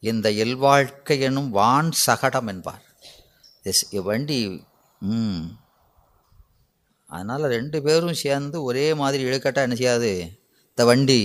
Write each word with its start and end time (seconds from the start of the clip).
இந்த 0.00 0.30
இல்வாழ்க்கை 0.30 1.20
எனும் 1.20 1.50
வான் 1.50 1.90
சகடம் 2.06 2.46
என்பார். 2.46 2.82
எஸ் 3.62 3.88
வண்டி 3.90 4.64
ம். 5.00 5.44
அதனால் 7.06 7.42
ரெண்டு 7.42 7.82
பேரும் 7.82 8.14
சேர்ந்து 8.14 8.62
ஒரே 8.62 8.94
மாதிரி 8.94 9.24
இழுக்கட்டா 9.24 9.54
என்ன 9.54 9.74
செய்யாது? 9.74 10.10
இந்த 10.68 10.84
வண்டி 10.84 11.20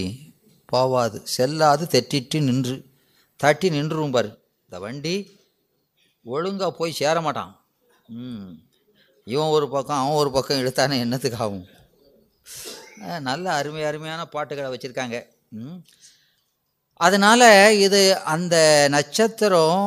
போவாது. 0.71 1.23
செல்லாது 1.23 1.85
தெட்டிட்டு 1.85 2.41
நின்று. 2.41 2.85
தட்டி 3.35 3.69
நின்றுரும் 3.69 4.11
பாரு. 4.11 4.31
இந்த 4.61 4.79
வண்டி 4.79 5.15
ஒழுங்காக 6.23 6.71
போய் 6.71 6.91
சேர 6.91 7.21
மாட்டான். 7.21 7.65
ம். 8.07 8.49
இவன் 9.25 9.47
ஒரு 9.47 9.69
பக்கம் 9.69 9.97
அவன் 9.97 10.15
ஒரு 10.15 10.31
பக்கம் 10.31 10.57
இழுத்தானே 10.57 10.97
என்னத்துக்காகும் 11.03 11.67
நல்ல 13.19 13.53
அருமை 13.53 13.83
அருமையான 13.83 14.25
பாட்டுகளை 14.25 14.69
வச்சுருக்காங்க. 14.71 15.25
ம். 15.49 15.83
அதனால் 16.99 17.47
இது 17.85 18.01
அந்த 18.33 18.55
நட்சத்திரம் 18.95 19.83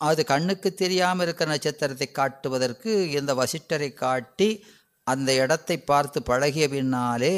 அது 0.00 0.20
கண்ணுக்கு 0.32 0.68
தெரியாமல் 0.82 1.24
இருக்கிற 1.26 1.48
நட்சத்திரத்தை 1.52 2.08
காட்டுவதற்கு 2.10 2.90
இந்த 3.18 3.32
வசிட்டரை 3.40 3.90
காட்டி 4.02 4.48
அந்த 5.06 5.30
இடத்தை 5.42 5.76
பார்த்து 5.90 6.18
பழகிய 6.28 6.66
பின்னாலே 6.74 7.34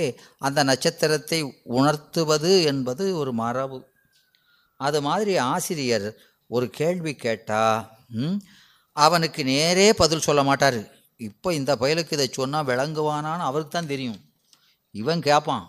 அந்த 0.46 0.60
நட்சத்திரத்தை 0.70 1.38
உணர்த்துவது 1.78 2.52
என்பது 2.72 3.04
ஒரு 3.20 3.32
மரபு. 3.42 3.78
அது 4.80 4.98
மாதிரி 5.08 5.32
ஆசிரியர் 5.52 6.08
ஒரு 6.50 6.66
கேள்வி 6.78 7.12
கேட்டால் 7.24 7.80
அவனுக்கு 8.96 9.40
நேரே 9.52 9.88
பதில் 10.02 10.26
சொல்ல 10.26 10.42
மாட்டார். 10.48 10.80
இப்போ 11.20 11.48
இந்த 11.58 11.72
பயலுக்கு 11.82 12.16
இதை 12.18 12.28
சொன்னால் 12.38 12.68
விளங்குவானான்னு 12.70 13.48
அவருக்கு 13.48 13.74
தான் 13.74 13.92
தெரியும். 13.94 14.20
இவன் 14.94 15.22
கேட்பான் 15.28 15.66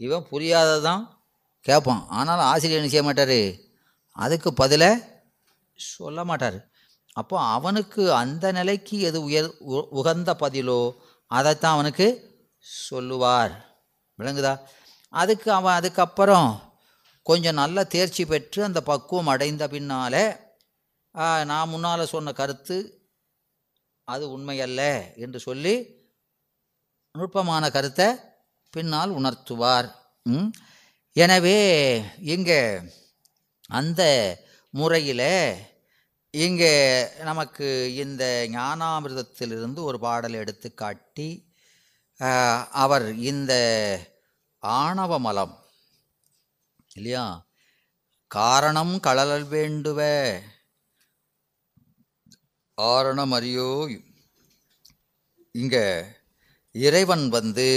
இவன் 0.00 0.28
புரியாததான் 0.30 1.02
கேட்பான் 1.62 2.04
ஆனாலும் 2.08 2.44
ஆசிரியர் 2.44 2.78
என்ன 2.78 2.90
செய்ய 2.90 3.04
மாட்டார்? 3.04 3.52
அதுக்கு 4.12 4.54
பதிலை 4.54 4.98
சொல்ல 5.76 6.24
மாட்டார். 6.24 6.70
அப்போ 7.12 7.40
அவனுக்கு 7.40 8.12
அந்த 8.12 8.52
நிலைக்கு 8.52 9.00
எது 9.00 9.22
உயர் 9.22 9.54
உ- 9.58 9.88
உகந்த 9.90 10.36
பதிலோ 10.40 10.94
அதைத்தான் 11.26 11.72
அவனுக்கு 11.72 12.06
சொல்லுவார். 12.58 13.80
விளங்குதா? 14.18 14.60
அதுக்கு 15.08 15.52
அவன் 15.52 15.74
அதுக்கப்புறம் 15.74 16.72
கொஞ்சம் 17.22 17.54
நல்ல 17.54 17.84
தேர்ச்சி 17.84 18.26
பெற்று 18.26 18.64
அந்த 18.64 18.80
பக்குவம் 18.82 19.26
அடைந்த 19.26 19.68
பின்னாலே 19.68 20.36
நான் 21.44 21.68
முன்னால் 21.68 22.06
சொன்ன 22.06 22.32
கருத்து 22.32 23.08
அது 24.04 24.38
உண்மையல்ல 24.38 25.16
என்று 25.16 25.40
சொல்லி 25.40 25.74
நுட்பமான 27.12 27.70
கருத்தை 27.70 28.14
பின்னால் 28.70 29.10
உணர்த்துவார். 29.10 29.92
ம்? 30.22 30.46
எனவே 31.16 31.58
இங்கே 32.24 32.60
அந்த 33.70 34.02
முறையில் 34.74 35.28
இங்கே 36.34 36.74
நமக்கு 37.20 37.66
இந்த 37.94 38.24
ஞானாமிர்தத்திலிருந்து 38.52 39.80
ஒரு 39.82 39.98
பாடல் 39.98 40.32
எடுத்து 40.32 40.74
காட்டி 40.74 41.30
அவர் 42.74 43.06
இந்த 43.24 43.52
ஆணவ 44.62 45.18
மலம் 45.18 45.54
இல்லையா? 46.94 47.24
காரணம் 48.30 49.00
களலல் 49.00 49.46
வேண்டுவ 49.48 50.00
ஆரணம் 52.78 53.32
அறியோ 53.32 53.70
இங்கே 55.54 55.86
இறைவன் 56.74 57.28
வந்து 57.28 57.68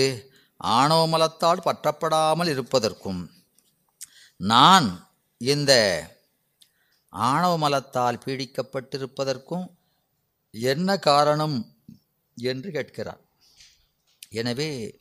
ஆணவமலத்தால் 0.65 1.65
பற்றப்படாமல் 1.65 2.49
இருப்பதற்கும் 2.49 3.31
நான் 4.37 5.07
இந்த 5.37 5.73
ஆணவமலத்தால் 7.13 8.21
பீடிக்கப்பட்டிருப்பதற்கும் 8.25 9.67
என்ன 10.51 10.97
காரணம் 10.97 11.75
என்று 12.35 12.71
கேட்கிறார். 12.71 13.21
எனவே 14.29 14.99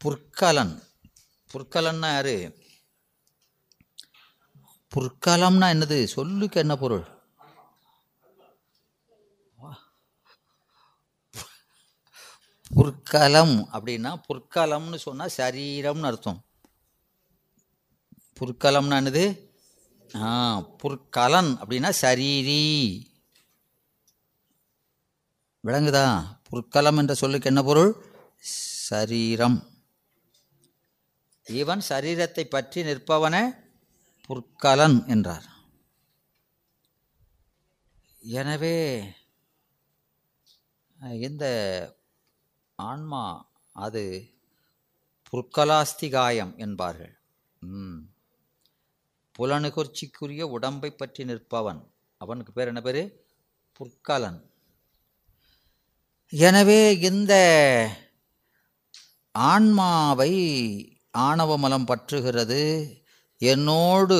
புற்கலன் 0.00 0.82
புற்கலன்னா 1.50 2.12
யாரு? 2.12 2.62
புற்கலம்னா 4.96 5.66
என்னது? 5.74 6.04
சொல்லுக்கு 6.04 6.60
என்ன 6.60 6.76
பொருள்? 6.76 7.13
புற்கலம் 12.76 13.56
அப்படின்னா 13.74 14.10
புற்கலம்னு 14.26 14.98
சொன்னால் 15.04 15.34
சரீரம்னு 15.36 16.08
அர்த்தம். 16.08 16.40
புற்கலம்னா 18.38 18.96
என்னது? 19.02 19.24
ஆ 20.26 20.30
புற்கலன் 20.82 21.50
அப்படின்னா 21.60 21.90
சரீரி. 22.02 22.64
விளங்குதா? 25.64 26.06
புற்கலம் 26.48 26.98
என்ற 27.02 27.14
சொல்லுக்கு 27.22 27.50
என்ன 27.52 27.62
பொருள்? 27.68 27.92
சரீரம். 28.88 29.58
இவன் 31.46 31.82
சரீரத்தை 31.88 32.44
பற்றி 32.54 32.82
நிற்பவன 32.88 33.36
புற்கலன் 34.28 34.98
என்றார். 35.14 35.48
எனவே 38.40 38.76
இந்த 41.28 41.44
ஆன்மா 42.84 43.50
அது 43.72 44.30
புற்கலாஸ்திகாயம் 45.32 46.56
என்பார்கள். 46.56 47.18
ம். 47.60 47.96
புலனுகர்ச்சிக்குரிய 49.38 50.42
உடம்பை 50.42 50.90
பற்றி 50.90 51.24
நிற்பவன். 51.24 51.86
அவனுக்கு 52.16 52.52
பேர் 52.52 52.66
என்ன 52.66 52.80
பேர்? 52.80 53.24
புற்கலன். 53.72 54.52
எனவே 56.28 56.98
இந்த 56.98 57.34
ஆன்மாவை 59.32 60.32
ஆணவமலம் 61.18 61.86
பற்றுகிறது. 61.86 62.62
என்னோடு 63.38 64.18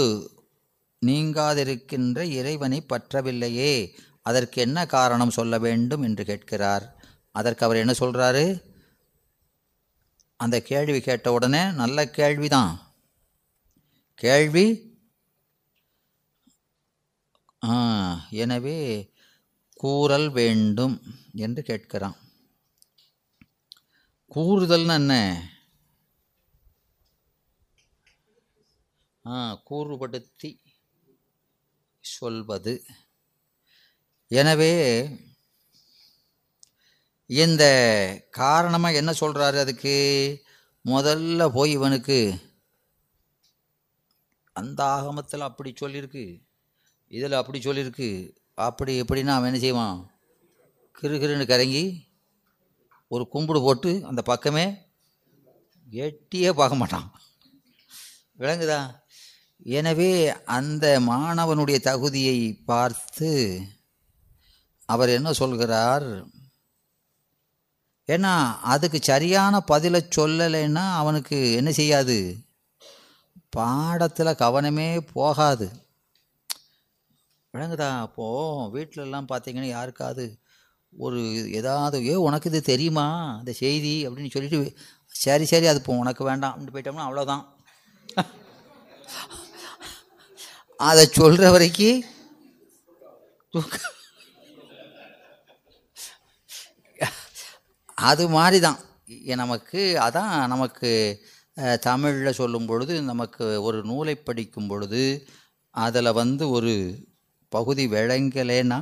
நீங்காதிருக்கின்ற 1.06 2.22
இறைவனை 2.22 2.86
பற்றவில்லையே. 2.88 3.98
அதற்கு 4.22 4.60
என்ன 4.60 4.86
காரணம் 4.86 5.30
சொல்ல 5.30 5.58
வேண்டும் 5.58 6.02
என்று 6.02 6.24
கேட்கிறார். 6.24 6.93
அதற்கு 7.34 7.64
அவர் 7.66 7.82
என்ன 7.82 7.92
சொல்கிறாரு 8.00 8.44
அந்த 10.40 10.56
கேள்வி 10.70 10.98
கேட்ட 11.00 11.26
உடனே 11.36 11.62
நல்ல 11.80 11.98
கேள்விதான். 12.18 12.74
கேள்வி 14.18 14.66
எனவே 18.42 18.78
கூறல் 19.82 20.28
வேண்டும் 20.38 20.96
என்று 21.44 21.60
கேட்கிறான். 21.68 22.16
கூறுதல்னு 24.34 24.94
என்ன? 25.00 25.14
ஆ 29.24 29.36
கூறுபடுத்தி 29.68 30.50
சொல்வது. 32.04 32.74
எனவே 34.30 34.74
இந்த 37.26 37.64
காரணமாக 38.30 38.94
என்ன 38.94 39.12
சொல்கிறாரு 39.20 39.58
அதுக்கு? 39.58 39.94
முதல்ல 40.84 41.48
போய் 41.48 41.70
இவனுக்கு 41.70 42.18
அந்த 44.52 44.84
ஆகமத்தில் 44.84 45.40
அப்படி 45.40 45.70
சொல்லியிருக்கு 45.80 46.24
இதில் 47.08 47.32
அப்படி 47.32 47.58
சொல்லியிருக்கு 47.58 48.08
அப்படி 48.54 48.92
எப்படின்னா 49.00 49.32
அவன் 49.36 49.48
என்ன 49.50 49.58
செய்வான்? 49.58 49.96
கிருகிருன்னு 50.96 51.46
கரங்கி 51.52 51.84
ஒரு 53.08 53.28
கும்பிடு 53.28 53.60
போட்டு 53.62 53.90
அந்த 54.04 54.22
பக்கமே 54.22 54.66
எட்டியே 55.92 56.50
பார்க்க 56.52 56.76
மாட்டான். 56.76 57.08
விளங்குதா? 58.38 58.80
எனவே 59.78 60.28
அந்த 60.28 61.00
மாணவனுடைய 61.00 61.78
தகுதியை 61.80 62.38
பார்த்து 62.70 63.30
அவர் 64.88 65.08
என்ன 65.08 65.32
சொல்கிறார்? 65.32 66.08
ஏன்னா 68.08 68.32
அதுக்கு 68.72 68.98
சரியான 69.02 69.60
பதிலை 69.70 70.00
சொல்லலைன்னா 70.16 70.84
அவனுக்கு 71.00 71.36
என்ன 71.60 71.70
செய்யாது? 71.72 72.16
பாடத்தில் 73.56 74.40
கவனமே 74.42 74.88
போகாது. 75.12 75.66
விளங்குதா? 77.54 77.88
அப்போது 78.06 78.70
வீட்டிலலாம் 78.76 79.30
பார்த்தீங்கன்னா 79.32 79.70
யாருக்காவது 79.76 80.24
ஒரு 80.92 81.20
ஏதாவது 81.58 81.96
ஏ 82.10 82.14
உனக்கு 82.26 82.48
இது 82.50 82.60
தெரியுமா? 82.72 83.06
இந்த 83.40 83.52
செய்தி 83.62 83.94
அப்படின்னு 84.06 84.34
சொல்லிட்டு 84.34 84.60
சரி 85.14 85.44
சரி 85.52 85.66
அது 85.70 85.80
இப்போ 85.82 85.94
உனக்கு 86.02 86.22
வேண்டாம் 86.30 86.52
அப்படின்னு 86.52 86.74
போயிட்டோம்னா 86.76 87.06
அவ்வளோதான் 87.08 87.44
அதை 90.80 91.04
சொல்கிற 91.20 91.50
வரைக்கும் 91.54 92.00
அது 98.08 98.24
மாதிரி 98.36 98.58
தான் 98.66 98.78
நமக்கு 99.42 99.80
அதான் 100.06 100.32
நமக்கு 100.52 100.90
தமிழில் 101.86 102.38
சொல்லும் 102.40 102.68
பொழுது 102.70 102.94
நமக்கு 103.10 103.44
ஒரு 103.66 103.78
நூலை 103.90 104.14
படிக்கும் 104.18 104.68
பொழுது 104.70 105.02
அதில் 105.74 106.18
வந்து 106.20 106.44
ஒரு 106.56 106.72
பகுதி 107.52 107.84
விளங்கலேன்னா 107.94 108.78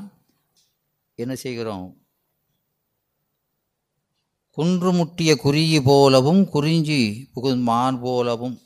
என்ன 1.19 1.34
செய்கிறோம்? 1.44 1.86
குன்று 4.58 4.90
முட்டிய 4.98 5.30
குறியி 5.44 5.78
போலவும் 5.88 6.42
குறிஞ்சி 6.54 7.00
புகுமான் 7.34 7.98
போலவும் 8.04 8.56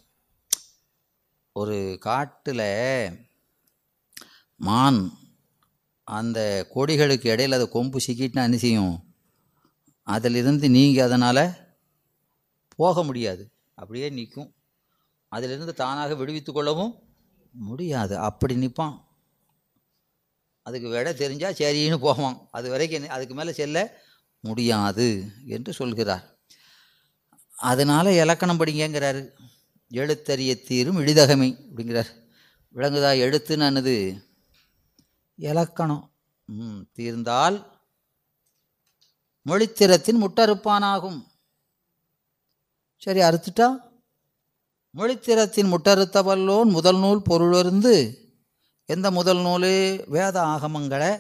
ஒரு 1.56 1.79
காட்டில் 2.06 2.67
மான் 4.61 5.00
அந்த 6.08 6.38
கொடிகளுக்கு 6.75 7.26
இடையில் 7.35 7.56
அதை 7.58 7.67
கொம்பு 7.76 7.99
சிக்கிட்டுனா 8.06 8.47
என்ன 8.49 8.58
செய்யும்? 8.64 8.94
அதிலிருந்து 10.06 10.70
நீங்கள் 10.70 11.05
அதனால் 11.05 11.75
போக 12.76 13.03
முடியாது. 13.03 13.53
அப்படியே 13.75 14.08
நிற்கும். 14.08 14.55
அதிலிருந்து 15.29 15.75
தானாக 15.75 16.14
விடுவித்து 16.14 16.53
கொள்ளவும் 16.53 16.94
முடியாது. 17.53 18.19
அப்படி 18.19 18.55
நிற்பான். 18.55 19.05
அதுக்கு 20.62 20.88
விட 20.88 21.12
தெரிஞ்சால் 21.12 21.58
சரின்னு 21.58 21.97
போவான். 21.97 22.49
அது 22.50 22.70
வரைக்கும் 22.70 23.08
அதுக்கு 23.08 23.35
மேலே 23.35 23.53
செல்ல 23.53 24.03
முடியாது 24.41 25.25
என்று 25.47 25.73
சொல்கிறார். 25.73 26.38
அதனால் 27.56 28.06
இலக்கணம் 28.06 28.61
படிங்கங்கிறாரு. 28.61 29.31
எழுத்தறிய 29.91 30.64
தீரும் 30.64 30.97
இழிதகமை 30.97 31.50
அப்படிங்கிறார். 31.73 32.11
விளங்குதா 32.75 33.12
எழுத்துன்னு 33.26 34.23
இலக்கணம். 35.35 36.11
ம் 36.44 36.81
தீர்ந்தால் 36.93 37.75
மொழித்திறத்தின் 39.48 40.22
முட்டறுப்பானாகும். 40.22 41.19
சரி 43.02 43.20
அறுத்துட்டா? 43.28 43.69
மொழித்திறத்தின் 44.94 45.72
முட்டறுத்தவல்லோன் 45.72 46.70
முதல் 46.76 47.00
நூல் 47.04 47.26
பொருளிருந்து 47.31 47.94
எந்த 48.88 49.06
முதல் 49.19 49.43
நூல்? 49.46 49.72
வேத 50.14 50.37
ஆகமங்களை 50.54 51.12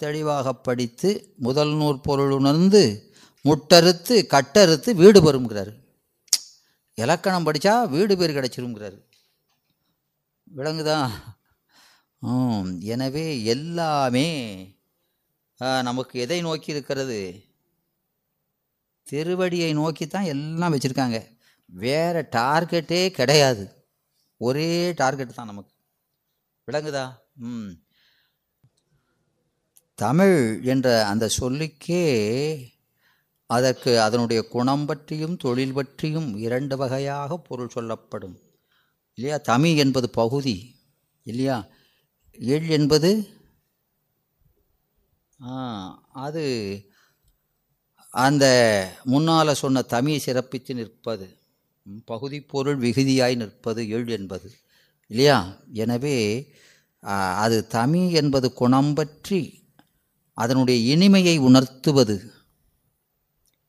தெளிவாக 0.00 0.54
படித்து 0.66 1.10
முதல் 1.46 1.72
நூல் 1.80 1.98
பொருள் 2.06 2.32
உணர்ந்து 2.36 2.82
முட்டறுத்து 3.44 4.14
கட்டறுத்து 4.34 4.90
வீடு 5.00 5.20
பெறுங்கிறார் 5.22 5.72
இலக்கணம் 6.98 7.46
படித்தா 7.46 7.74
வீடு 7.94 8.14
பேர் 8.18 8.36
கிடச்சிருங்கிறார். 8.36 8.98
விளங்குதா? 10.56 10.98
எனவே 12.94 13.26
எல்லாமே 13.54 14.28
நமக்கு 15.58 16.20
எதை 16.20 16.40
நோக்கி 16.40 16.70
இருக்கிறது? 16.70 17.44
திருவடியை 19.10 19.72
நோக்கி 19.72 20.06
தான் 20.06 20.24
எல்லாம் 20.24 20.74
வச்சுருக்காங்க. 20.74 21.26
வேறு 21.66 22.28
டார்கெட்டே 22.32 23.10
கிடையாது. 23.10 23.86
ஒரே 24.36 24.92
டார்கெட் 24.92 25.34
தான் 25.34 25.46
நமக்கு. 25.46 25.74
விளங்குதா? 26.66 27.16
ம். 27.34 27.70
தமிழ் 29.94 30.62
என்ற 30.62 31.06
அந்த 31.06 31.28
சொல்லுக்கே 31.28 32.72
அதற்கு 33.46 34.00
அதனுடைய 34.00 34.42
குணம் 34.42 34.86
பற்றியும் 34.86 35.36
தொழில் 35.36 35.72
பற்றியும் 35.72 36.36
இரண்டு 36.36 36.76
வகையாக 36.76 37.36
பொருள் 37.36 37.68
சொல்லப்படும். 37.68 38.38
இல்லையா? 39.14 39.36
தமிழ் 39.36 39.76
என்பது 39.76 40.10
பகுதி. 40.10 40.76
இல்லையா? 41.22 41.66
எள் 42.32 42.68
என்பது 42.68 43.28
அது 46.26 46.44
அந்த 48.12 48.44
முன்னால் 49.12 49.60
சொன்ன 49.62 49.82
தமிழ் 49.94 50.24
சிறப்பித்து 50.26 50.72
நிற்பது 50.74 51.26
பகுதி 52.04 52.38
பொருள் 52.52 52.78
விகுதியாய் 52.84 53.34
நிற்பது 53.36 53.82
எள் 53.96 54.10
என்பது 54.18 54.48
இல்லையா? 55.10 55.38
எனவே 55.82 56.16
அது 57.44 57.56
தமிழ் 57.76 58.14
என்பது 58.20 58.48
குணம் 58.52 58.92
பற்றி 58.94 59.40
அதனுடைய 60.38 60.78
இனிமையை 60.94 61.36
உணர்த்துவது 61.48 62.16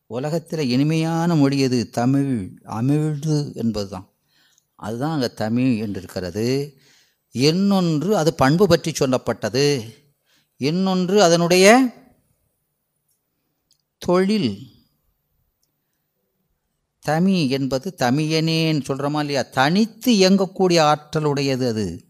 உலகத்தில் 0.09 0.71
இனிமையான 0.75 1.35
மொழி 1.35 1.57
எது? 1.59 1.79
தமிழ் 1.99 2.31
அமிழ்து 2.77 3.37
என்பது 3.55 3.89
தான் 3.89 4.07
அதுதான் 4.79 5.15
அங்கே 5.15 5.29
தமிழ் 5.33 5.71
என்றிருக்கிறது. 5.85 6.47
இன்னொன்று 7.35 8.09
அது 8.21 8.31
பண்பு 8.33 8.65
பற்றி 8.67 8.91
சொல்லப்பட்டது. 8.91 9.65
இன்னொன்று 10.57 11.23
அதனுடைய 11.23 11.93
தொழில். 13.97 14.73
தமி 16.99 17.49
என்பது 17.49 17.95
தமியனேன்னு 17.97 18.81
சொல்கிறோமா 18.81 19.19
இல்லையா? 19.19 19.41
தனித்து 19.41 20.13
இயங்கக்கூடிய 20.13 20.95
ஆற்றலுடையது 20.95 21.67
அது. 21.67 22.05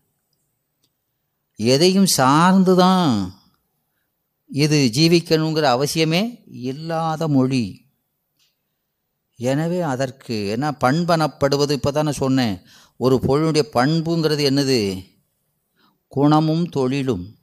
எதையும் 1.56 2.06
சார்ந்து 2.06 2.76
தான் 2.76 3.34
இது 4.48 4.90
ஜீவிக்கணுங்கிற 4.94 5.66
அவசியமே 5.66 6.44
இல்லாத 6.46 7.28
மொழி. 7.28 7.90
எனவே 9.36 9.82
அதற்கு 9.82 10.48
என்ன 10.48 10.72
பண்பனப்படுவது? 10.72 11.72
இப்போ 11.72 11.92
தானே 11.92 12.12
சொன்னேன். 12.12 12.62
ஒரு 12.98 13.20
பொருளுடைய 13.20 13.70
பண்புங்கிறது 13.74 14.50
என்னது? 14.50 15.06
குணமும் 16.08 16.66
தொழிலும். 16.66 17.35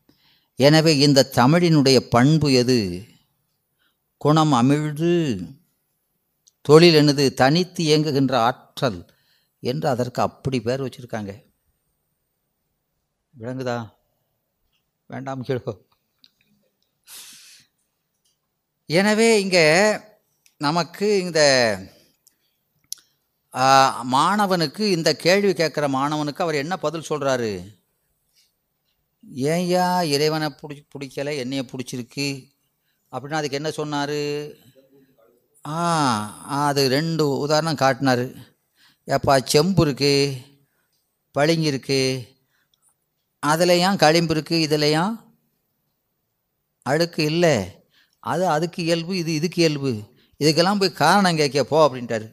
எனவே 0.66 0.92
இந்த 1.06 1.28
தமிழினுடைய 1.38 1.98
பண்பு 2.14 2.48
எது? 2.62 2.78
குணம் 4.24 4.52
அமிழ்து 4.60 5.12
தொழில் 6.68 6.98
என்னது? 7.00 7.24
தனித்து 7.42 7.80
இயங்குகின்ற 7.88 8.34
ஆற்றல் 8.48 9.00
என்று 9.62 9.86
அதற்கு 9.94 10.20
அப்படி 10.28 10.58
பேர் 10.66 10.84
வச்சுருக்காங்க. 10.84 11.32
விளங்குதா? 13.34 13.78
வேண்டாம் 15.10 15.46
கேளோ 15.48 15.72
எனவே 18.88 19.28
இங்கே 19.42 19.66
நமக்கு 20.60 21.06
இந்த 21.24 21.40
மாணவனுக்கு 24.14 24.84
இந்த 24.96 25.10
கேள்வி 25.24 25.52
கேட்குற 25.60 25.86
மாணவனுக்கு 25.96 26.44
அவர் 26.44 26.62
என்ன 26.62 26.74
பதில் 26.84 27.08
சொல்கிறாரு 27.10 27.50
ஏன்யா 29.30 30.02
இறைவனை 30.02 30.48
பிடிச்சி 30.60 30.82
பிடிக்கலை? 30.94 31.32
என்னையை 31.42 31.64
பிடிச்சிருக்கு? 31.72 32.26
அப்படின்னா 33.12 33.40
அதுக்கு 33.40 33.56
என்ன 33.56 33.70
சொன்னார்? 33.70 34.18
ஆ 35.66 35.78
அது 36.66 36.88
ரெண்டு 36.88 37.38
உதாரணம் 37.38 37.82
காட்டினார். 37.82 38.24
எப்பா 39.06 39.34
செம்பு 39.44 39.84
இருக்குது 39.86 40.36
பளிங்கு 41.32 41.68
இருக்குது 41.72 42.26
அதுலையும் 43.42 43.96
களிம்பு 43.96 44.34
இருக்குது 44.34 44.64
இதுலையும் 44.66 45.12
அழுக்கு 46.82 47.24
இல்லை. 47.24 47.54
அது 48.18 48.48
அதுக்கு 48.48 48.84
இயல்பு 48.84 49.16
இது 49.16 49.34
இதுக்கு 49.34 49.60
இயல்பு. 49.60 49.92
இதுக்கெல்லாம் 50.40 50.78
போய் 50.78 51.00
காரணம் 51.02 51.36
கேட்க 51.36 51.64
போ 51.64 51.88
அப்படின்ட்டாரு. 51.88 52.26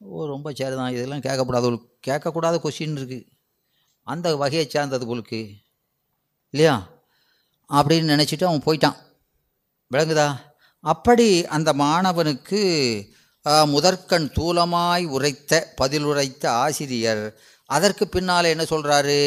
ஓ 0.00 0.26
ரொம்ப 0.26 0.52
சரிதான். 0.52 0.94
இதெல்லாம் 0.96 1.24
கேட்கக்கூடாது. 1.26 1.78
கேட்கக்கூடாத 2.06 2.56
கொஸ்டின் 2.64 2.98
இருக்குது 3.00 3.24
அந்த 4.06 4.36
வகையை 4.36 4.66
சேர்ந்தது 4.68 5.04
உங்களுக்கு. 5.06 5.40
இல்லையா? 6.50 6.76
அப்படின்னு 7.68 8.10
நினச்சிட்டு 8.12 8.44
அவன் 8.44 8.66
போயிட்டான். 8.66 8.98
விளங்குதா? 9.90 10.28
அப்படி 10.84 11.28
அந்த 11.56 11.70
மாணவனுக்கு 11.72 12.60
முதற்கண் 13.66 14.30
தூலமாய் 14.34 15.04
உரைத்த 15.06 15.52
பதிலுரைத்த 15.80 16.46
ஆசிரியர் 16.46 17.22
அதற்கு 17.68 18.04
பின்னால் 18.08 18.52
என்ன 18.52 18.64
சொல்கிறாரு 18.70 19.20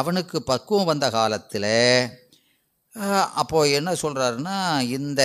அவனுக்கு 0.00 0.36
பக்குவம் 0.42 0.90
வந்த 0.92 1.06
காலத்தில் 1.10 1.72
அப்போது 3.34 3.72
என்ன 3.72 3.92
சொல்கிறாருன்னா 3.92 4.56
இந்த 4.96 5.22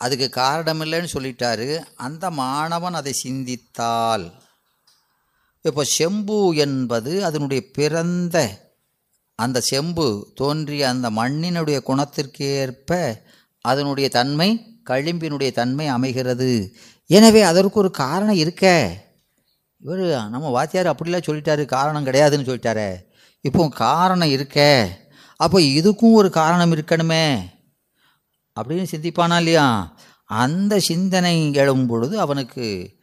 அதுக்கு 0.00 0.28
காரணமில்லைன்னு 0.40 1.14
சொல்லிட்டாரு. 1.16 1.68
அந்த 2.06 2.24
மாணவன் 2.30 2.98
அதை 3.00 3.12
சிந்தித்தால் 3.12 4.26
இப்போ 5.60 5.84
செம்பு 5.84 6.56
என்பது 6.56 7.24
அதனுடைய 7.24 7.70
பிறந்த 7.72 8.66
அந்த 9.34 9.60
செம்பு 9.60 10.32
தோன்றிய 10.34 10.88
அந்த 10.88 11.10
மண்ணினுடைய 11.10 11.80
குணத்திற்கு 11.80 12.44
ஏற்ப 12.44 13.22
அதனுடைய 13.60 14.08
தன்மை 14.08 14.80
களிம்பினுடைய 14.90 15.52
தன்மை 15.52 15.86
அமைகிறது. 15.86 16.74
எனவே 17.06 17.42
அதற்கு 17.42 17.78
ஒரு 17.78 17.90
காரணம் 17.90 18.34
இருக்க. 18.34 18.94
இவர் 19.80 19.98
நம்ம 20.28 20.48
வாத்தியார் 20.48 20.94
அப்படிலாம் 20.94 21.22
சொல்லிட்டாரு 21.26 21.64
காரணம் 21.64 22.06
கிடையாதுன்னு 22.06 22.48
சொல்லிட்டாரே. 22.48 22.96
இப்போ 23.40 23.68
காரணம் 23.68 24.30
இருக்க. 24.30 24.88
அப்போ 25.36 25.58
இதுக்கும் 25.58 26.12
ஒரு 26.12 26.30
காரணம் 26.30 26.72
இருக்கணுமே. 26.72 27.38
அப்படின்னு 28.60 28.86
சிந்திப்பானா 28.90 29.36
இல்லையா? 29.36 29.96
அந்த 30.24 30.80
சிந்தனை 30.80 31.54
எழும் 31.54 31.86
பொழுது 31.86 32.20
அவனுக்கு 32.20 32.96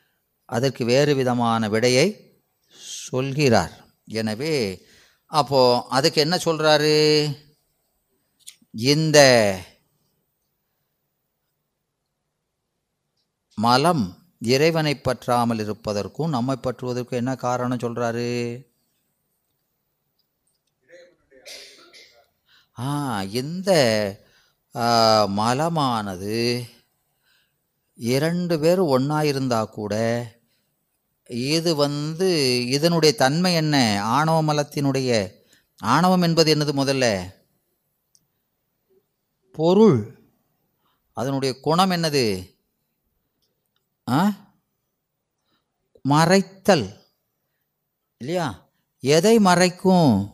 அதற்கு 0.46 0.86
வேறு 0.86 1.16
விதமான 1.16 1.70
விடையை 1.70 2.25
சொல்கிறார். 3.08 3.74
எனவே 4.06 4.84
அப்போது 5.32 5.82
அதுக்கு 5.90 6.22
என்ன 6.22 6.36
சொல்கிறாரு 6.46 6.96
இந்த 8.72 9.20
மலம் 13.58 14.06
இறைவனை 14.40 14.96
பற்றாமல் 14.98 15.60
இருப்பதற்கும் 15.60 16.30
நம்மை 16.30 16.56
பற்றுவதற்கும் 16.62 17.22
என்ன 17.22 17.36
காரணம் 17.36 17.84
சொல்கிறாரு 17.84 18.30
ஆ 22.78 22.88
இந்த 23.24 23.72
மலமானது 25.38 26.38
இரண்டு 28.00 28.60
பேர் 28.60 28.80
ஒன்றா 28.80 29.22
இருந்தால் 29.24 29.70
கூட 29.70 29.94
இது 31.30 31.76
வந்து 31.76 32.62
இதனுடைய 32.68 33.16
தன்மை 33.16 33.54
என்ன? 33.54 34.04
ஆணவ 34.04 34.54
மலத்தினுடைய 34.54 35.32
ஆணவம் 35.78 36.22
என்பது 36.22 36.56
என்னது 36.56 36.60
முதல்ல? 36.60 37.34
பொருள். 39.52 40.20
அதனுடைய 41.14 41.60
குணம் 41.60 41.92
என்னது? 41.92 42.58
ஆ? 44.10 44.32
மறைத்தல். 46.10 47.02
இல்லையா? 48.18 48.70
எதை 49.00 49.40
மறைக்கும்? 49.40 50.30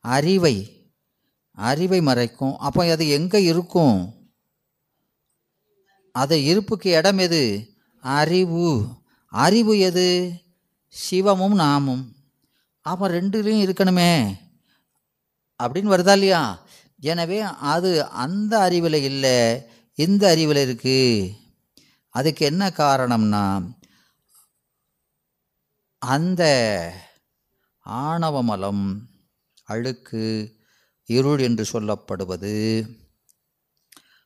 அறிவை. 0.00 0.86
அறிவை 1.52 2.00
மறைக்கும். 2.00 2.58
அப்போ 2.58 2.90
அது 2.90 3.08
எங்கே 3.08 3.42
இருக்கும்? 3.42 4.30
அது 6.12 6.44
இருப்புக்கு 6.44 6.90
இடம் 6.90 7.18
எது? 7.18 7.70
அறிவு. 8.00 8.97
அறிவு 9.32 9.78
எது? 9.78 10.32
சிவமும் 10.94 11.54
நாமும். 11.54 12.16
அப்போ 12.80 13.08
ரெண்டுலேயும் 13.08 13.64
இருக்கணுமே. 13.66 14.34
அப்படின்னு 15.62 15.92
வருதா 15.92 16.12
இல்லையா? 16.12 16.66
எனவே 17.00 17.40
அது 17.40 18.04
அந்த 18.04 18.60
அறிவில் 18.60 18.92
இல்லை 18.92 19.62
இந்த 19.94 20.28
அறிவில் 20.28 20.60
இருக்குது 20.66 21.32
அதுக்கு 22.08 22.46
என்ன 22.46 22.68
காரணம்னா 22.68 23.74
அந்த 25.98 26.42
ஆணவமலம் 27.86 28.96
அழுக்கு 29.64 30.54
இருள் 31.04 31.38
என்று 31.38 31.64
சொல்லப்படுவது 31.72 32.88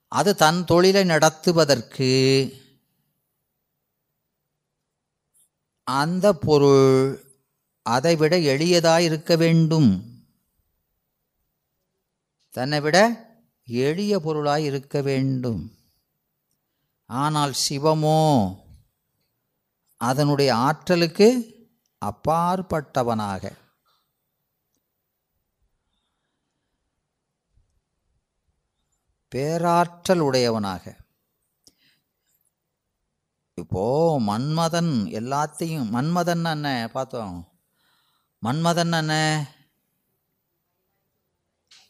அது 0.08 0.34
தன் 0.34 0.64
தொழிலை 0.64 1.04
நடத்துவதற்கு 1.04 2.10
அந்த 5.92 6.32
பொருள் 6.32 7.24
அதைவிட 7.82 8.36
எளியதாயிருக்க 8.36 9.36
வேண்டும். 9.36 9.90
தன்னை 12.50 12.80
விட 12.80 12.98
எளிய 13.64 14.20
பொருளாய் 14.20 14.64
இருக்க 14.64 15.00
வேண்டும். 15.00 15.74
ஆனால் 17.06 17.52
சிவமோ 17.52 18.24
அதனுடைய 19.96 20.54
ஆற்றலுக்கு 20.54 21.28
அப்பாற்பட்டவனாக. 21.98 23.52
பேராற்றல் 29.28 30.18
உடையவனாக. 30.18 30.96
இப்போ 33.62 33.82
மன்மதன் 34.28 34.92
எல்லாத்தையும் 35.20 35.88
மன்மதன் 35.94 36.44
என்ன 36.52 36.68
பார்த்தோம். 36.92 37.36
மன்மதன் 38.42 38.94
என்ன 39.00 39.14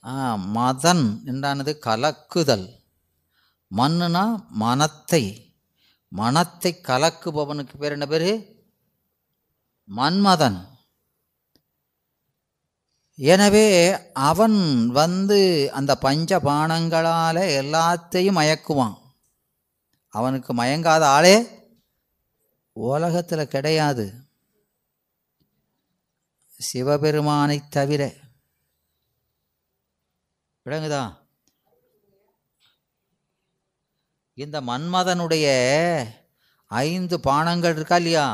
ஆ 0.04 0.14
மதன் 0.56 1.04
என்றானது 1.30 1.72
கலக்குதல். 1.86 2.66
மண்ணுனா 3.70 4.24
மனத்தை. 4.62 5.22
மனத்தை 6.12 6.72
கலக்குபவனுக்கு 6.88 7.76
பேர் 7.78 7.94
என்ன 7.96 8.06
பேர்? 8.06 8.30
மன்மதன். 9.88 10.58
எனவே 13.18 13.66
அவன் 14.30 14.58
வந்து 14.90 15.40
அந்த 15.78 15.92
பஞ்ச 16.04 16.40
பானங்களால் 16.48 17.42
எல்லாத்தையும் 17.60 18.38
மயக்குவான். 18.40 18.96
அவனுக்கு 20.14 20.50
மயங்காத 20.54 21.04
ஆளே 21.16 21.36
உலகத்தில் 22.76 23.52
கிடையாது. 23.54 24.04
சிவபெருமானை 26.60 27.58
தவிர. 27.68 28.02
விளங்குதா? 30.66 31.04
இந்த 34.34 34.60
மன்மதனுடைய 34.60 35.46
ஐந்து 36.66 37.16
பானங்கள் 37.20 37.74
இருக்கா 37.76 37.96
இல்லையா? 37.96 38.26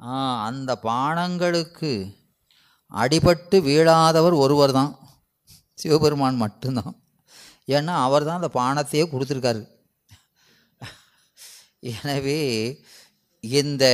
ஆ 0.00 0.10
அந்த 0.48 0.70
பானங்களுக்கு 0.82 1.90
அடிபட்டு 3.02 3.56
வீழாதவர் 3.68 4.36
ஒருவர் 4.44 4.72
தான் 4.72 4.92
சிவபெருமான் 5.74 6.42
மட்டும்தான். 6.44 6.94
ஏன்னா 7.76 7.94
அவர் 8.06 8.26
தான் 8.28 8.40
அந்த 8.40 8.50
பானத்தையே 8.60 9.04
கொடுத்துருக்காரு. 9.12 9.62
எனவே 11.82 12.40
இந்த 13.42 13.84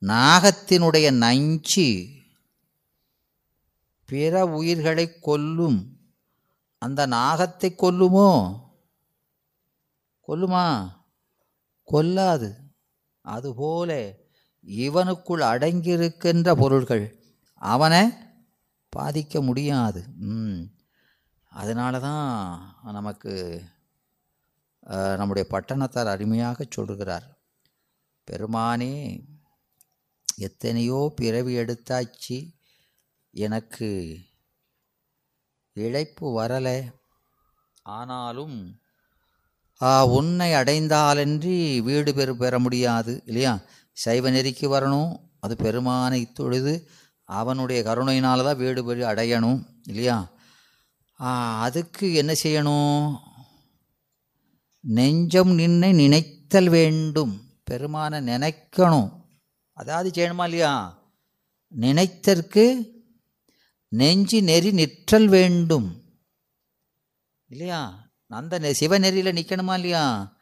நாகத்தினுடைய 0.00 1.10
நஞ்சு 1.12 2.08
பிற 4.04 4.46
உயிர்களை 4.46 5.18
கொல்லும். 5.18 6.00
அந்த 6.78 7.06
நாகத்தை 7.06 7.74
கொல்லுமோ? 7.74 8.60
கொல்லுமா? 10.28 10.90
கொல்லாது. 11.84 12.56
அதுபோல 13.20 14.14
இவனுக்குள் 14.62 15.40
அடங்கியிருக்கின்ற 15.40 16.54
பொருள்கள் 16.58 17.24
அவனை 17.54 18.12
பாதிக்க 18.96 19.42
முடியாது. 19.42 20.04
ம். 20.16 20.62
அதனால 21.42 22.00
தான் 22.00 22.74
நமக்கு 22.82 23.62
நம்முடைய 25.16 25.48
பட்டணத்தார் 25.50 26.04
அருமையாக 26.04 26.66
சொல்கிறார். 26.70 27.35
பெருமானே 28.30 28.94
எத்தனையோ 30.36 31.12
பிறவி 31.16 31.56
எடுத்தாச்சு. 31.56 32.38
எனக்கு 33.30 34.18
இழைப்பு 35.76 36.26
வரலை. 36.40 36.78
ஆனாலும் 37.82 38.78
உன்னை 40.18 40.52
அடைந்தாலன்றி 40.52 41.80
வீடு 41.82 42.14
பெறு 42.14 42.36
பெற 42.36 42.58
முடியாது 42.58 43.22
இல்லையா? 43.26 43.60
சைவ 43.92 44.30
நெறிக்கு 44.30 44.66
வரணும் 44.74 45.12
அது 45.40 45.56
பெருமானை 45.56 46.32
தொழுது 46.32 46.74
அவனுடைய 47.24 47.82
கருணையினால 47.82 48.44
தான் 48.46 48.56
வீடு 48.56 48.84
பெறி 48.84 49.02
அடையணும் 49.02 49.62
இல்லையா? 49.82 50.18
அதுக்கு 51.66 52.14
என்ன 52.14 52.32
செய்யணும்? 52.42 53.16
நெஞ்சம் 54.80 55.52
நின்னை 55.54 55.92
நினைத்தல் 55.92 56.68
வேண்டும். 56.68 57.34
பெருமானை 57.70 58.20
நினைக்கணும். 58.20 59.24
அதாவது 59.72 60.10
செய்யணுமா 60.10 60.44
இல்லையா? 60.44 61.02
நினைத்தற்கு 61.80 62.90
நெஞ்சு 63.88 64.42
நெறி 64.42 64.72
நிற்றல் 64.72 65.28
வேண்டும். 65.28 66.02
இல்லையா? 67.48 68.10
அந்த 68.28 68.58
நெ- 68.58 68.74
சிவநெறியில் 68.80 69.32
நிற்கணுமா 69.32 69.74
இல்லையா? 69.74 70.36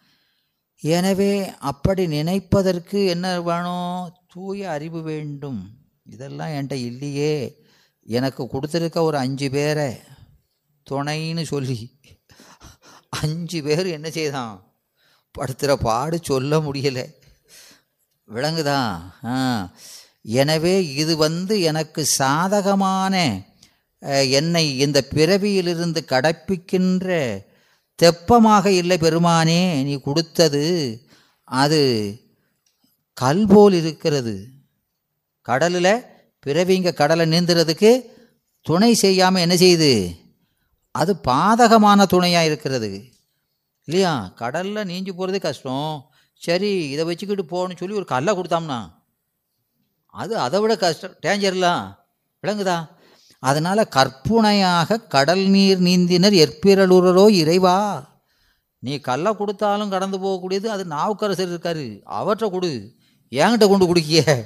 எனவே 0.81 1.55
அப்படி 1.55 2.07
நினைப்பதற்கு 2.07 3.07
என்ன 3.07 3.41
வேணும்? 3.41 4.13
தூய 4.33 4.71
அறிவு 4.71 5.03
வேண்டும். 5.03 5.79
இதெல்லாம் 6.05 6.49
என்கிட்ட 6.49 6.73
இல்லையே. 6.73 7.65
எனக்கு 8.03 8.45
கொடுத்துருக்க 8.45 9.01
ஒரு 9.01 9.17
அஞ்சு 9.17 9.51
பேரை 9.51 9.97
துணைன்னு 10.91 11.43
சொல்லி 11.43 12.01
அஞ்சு 13.09 13.63
பேர் 13.63 13.87
என்ன 13.87 14.11
செய்தான்? 14.11 14.74
படுத்துகிற 15.35 15.77
பாடு 15.77 16.19
சொல்ல 16.23 16.59
முடியலை. 16.59 17.05
விளங்குதான் 18.29 18.93
ஆ. 19.25 19.35
எனவே 20.23 20.87
இது 20.95 21.17
வந்து 21.17 21.61
எனக்கு 21.61 22.05
சாதகமான 22.05 23.15
என்னை 24.31 24.79
இந்த 24.79 25.03
பிறவியிலிருந்து 25.15 26.01
கடப்பிக்கின்ற 26.05 27.09
தெப்பமாக 28.03 28.67
இல்லை 28.67 28.99
பெருமானே 28.99 29.83
நீ 29.83 30.01
கொடுத்தது 30.01 30.65
அது 31.49 31.81
கல் 33.17 33.47
போல் 33.47 33.73
இருக்கிறது. 33.73 34.35
கடலில் 35.49 35.95
பிறவிங்க 36.47 36.95
கடலை 36.95 37.27
நீந்துறதுக்கு 37.27 37.91
துணை 38.67 38.95
செய்யாமல் 38.95 39.43
என்ன 39.43 39.55
செய்யுது 39.55 39.93
அது 40.95 41.13
பாதகமான 41.25 42.07
துணையாக 42.07 42.47
இருக்கிறது. 42.47 42.91
இல்லையா? 43.85 44.33
கடலில் 44.35 44.85
நீஞ்சி 44.85 45.13
போகிறது 45.13 45.41
கஷ்டம். 45.41 46.11
சரி 46.35 46.89
இதை 46.89 47.05
வச்சுக்கிட்டு 47.05 47.43
போகணும்னு 47.43 47.77
சொல்லி 47.77 47.95
ஒரு 47.95 48.05
கல்லை 48.05 48.35
கொடுத்தாம்னா 48.35 48.93
அது 50.07 50.39
அதை 50.39 50.61
விட 50.61 50.77
கஷ்டம். 50.77 51.15
டேஞ்சர்லாம் 51.23 51.97
விளங்குதா? 52.43 52.89
அதனால் 53.39 53.89
கற்புனையாக 53.89 55.01
கடல் 55.01 55.47
நீர் 55.47 55.83
நீந்தினர் 55.83 56.35
எற்பிரலுரோ 56.35 57.31
இறைவா. 57.31 58.13
நீ 58.79 58.99
கல்லை 58.99 59.37
கொடுத்தாலும் 59.37 59.91
கடந்து 59.91 60.19
போகக்கூடியது 60.19 60.67
அது 60.67 60.85
நாவுக்கரசர் 60.85 61.49
இருக்காரு. 61.49 62.01
அவற்றை 62.05 62.51
கொடு. 62.51 62.95
என்கிட்ட 63.31 63.69
கொண்டு 63.69 63.95
குடிக்கிய. 63.95 64.45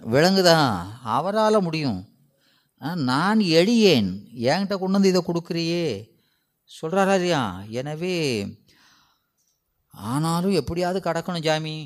விளங்குதான் 0.00 1.00
அவரால் 1.02 1.60
முடியும். 1.60 2.08
ஆ, 2.84 2.94
நான் 2.94 3.40
எளியேன். 3.40 4.28
என்கிட்ட 4.34 4.76
கொண்டு 4.76 4.90
வந்து 4.90 5.08
இதை 5.08 5.22
கொடுக்குறியே. 5.26 6.08
சொல்கிறாரா 6.76 7.14
இல்லையா? 7.18 7.42
எனவே 7.78 8.16
ஆனாலும் 10.12 10.56
எப்படியாவது 10.60 10.98
கடக்கணும் 11.06 11.46
ஜாமி. 11.46 11.76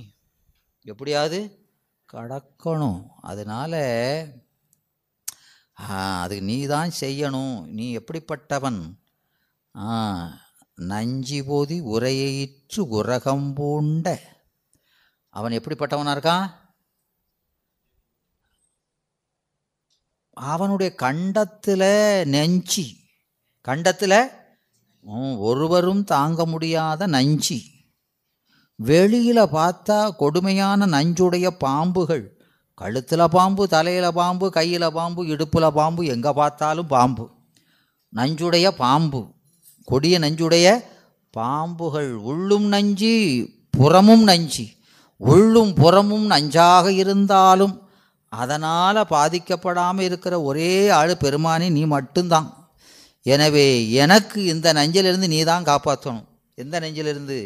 எப்படியாவது 0.93 1.39
கடக்கணும். 2.13 3.03
அதனால் 3.31 3.81
அது 6.25 6.37
நீ 6.49 6.57
தான் 6.73 6.91
செய்யணும். 7.01 7.55
நீ 7.79 7.87
எப்படிப்பட்டவன்? 7.99 8.81
ஆ 9.77 9.87
நஞ்சி 10.91 11.39
போதி 11.49 11.79
உரையிற்று 11.95 12.81
உரகம் 12.99 13.49
பூண்ட. 13.57 14.07
அவன் 15.37 15.57
எப்படிப்பட்டவனா 15.59 16.13
இருக்கான் 16.17 16.47
அவனுடைய 20.53 20.91
கண்டத்தில் 21.05 21.91
நெஞ்சி. 22.35 22.87
கண்டத்தில் 23.69 24.21
ஒருவரும் 25.37 26.05
தாங்க 26.05 26.47
முடியாத 26.47 27.07
நஞ்சி. 27.07 27.65
வெளியில் 28.77 29.37
பார்த்தா 29.37 30.11
கொடுமையான 30.17 30.87
நஞ்சுடைய 30.87 31.51
பாம்புகள். 31.51 32.41
கழுத்தில் 32.75 33.29
பாம்பு 33.29 33.69
தலையில் 33.69 34.13
பாம்பு 34.13 34.51
கையில் 34.51 34.93
பாம்பு 34.93 35.27
இடுப்பில் 35.27 35.73
பாம்பு 35.73 36.07
எங்கே 36.07 36.33
பார்த்தாலும் 36.33 36.87
பாம்பு. 36.87 37.31
நஞ்சுடைய 38.17 38.69
பாம்பு. 38.69 39.33
கொடிய 39.85 40.19
நஞ்சுடைய 40.19 40.85
பாம்புகள். 41.31 42.13
உள்ளும் 42.13 42.65
நஞ்சி 42.65 43.45
புறமும் 43.71 44.23
நஞ்சி. 44.23 44.77
உள்ளும் 45.17 45.75
புறமும் 45.75 46.27
நஞ்சாக 46.27 46.93
இருந்தாலும் 46.93 47.89
அதனால் 48.29 48.97
பாதிக்கப்படாமல் 48.97 50.01
இருக்கிற 50.01 50.43
ஒரே 50.43 50.89
ஆள் 50.89 51.15
பெருமானி 51.15 51.71
நீ 51.71 51.85
மட்டும்தான். 51.85 52.62
எனவே 53.27 53.91
எனக்கு 54.03 54.45
இந்த 54.45 54.69
நஞ்சிலிருந்து 54.73 55.29
நீ 55.29 55.43
தான் 55.43 55.65
காப்பாற்றணும். 55.65 56.29
எந்த 56.55 56.81
நஞ்சிலிருந்து? 56.81 57.39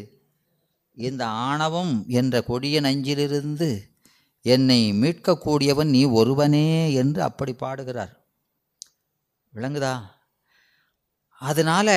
இந்த 0.97 1.23
ஆணவம் 1.27 2.05
என்ற 2.09 2.35
கொடிய 2.43 2.81
நஞ்சிலிருந்து 2.81 3.69
என்னை 4.43 4.81
மீட்கக்கூடியவன் 4.93 5.91
நீ 5.97 6.05
ஒருவனே 6.19 6.93
என்று 6.93 7.21
அப்படி 7.23 7.53
பாடுகிறார். 7.53 8.13
விளங்குதா? 9.55 9.95
அதனால 11.41 11.89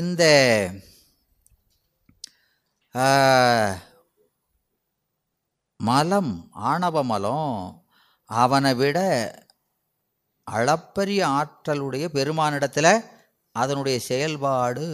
இந்த 0.00 0.22
மலம் 5.80 6.32
ஆணவ 6.50 7.02
மலம் 7.04 7.54
அவனை 8.24 8.74
விட 8.74 8.98
அளப்பரிய 10.56 11.22
ஆற்றலுடைய 11.38 12.04
பெருமானிடத்தில் 12.18 12.92
அதனுடைய 13.56 13.96
செயல்பாடு 14.10 14.86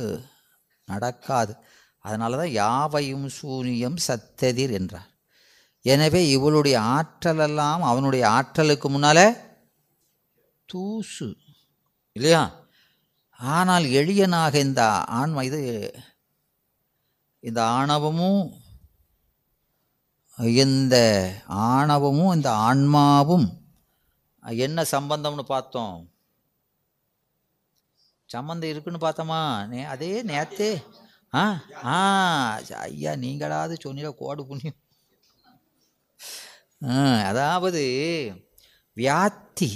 நடக்காது. 0.89 1.53
அதனால 2.05 2.37
தான் 2.41 2.57
யாவையும் 2.63 3.27
சூனியம் 3.39 3.99
சத்ததிர் 4.07 4.73
என்றார். 4.79 5.11
எனவே 5.85 6.21
இவளுடைய 6.37 6.77
ஆற்றலெல்லாம் 6.97 7.83
அவனுடைய 7.91 8.25
ஆற்றலுக்கு 8.37 8.89
முன்னால் 8.91 9.25
தூசு 10.69 11.29
இல்லையா? 12.17 12.45
ஆனால் 13.41 13.85
எளியனாக 14.01 14.55
இந்த 14.67 14.83
ஆன்மா 15.19 15.41
இது 15.49 15.61
இந்த 17.43 17.61
ஆணவமும் 17.79 18.45
இந்த 20.65 20.97
ஆணவமும் 21.69 22.35
இந்த 22.37 22.51
ஆன்மாவும் 22.69 23.47
என்ன 24.51 24.83
சம்பந்தம்னு 24.83 25.43
பார்த்தோம். 25.43 26.11
சம்பந்தம் 28.27 28.69
இருக்குன்னு 28.69 29.07
பார்த்தோமா? 29.09 29.67
நே 29.67 29.83
அதே 29.85 30.23
நேத்தே. 30.23 30.83
ஆ 31.35 31.63
ஆ 31.85 31.99
ஐயா 32.81 33.13
நீங்களாவது 33.13 33.77
சொன்னீங்க 33.81 34.13
கோடு 34.13 34.47
புண்ணியம். 34.47 34.81
ஆ, 36.85 36.95
அதாவது 37.27 37.83
வியாத்தி. 38.97 39.71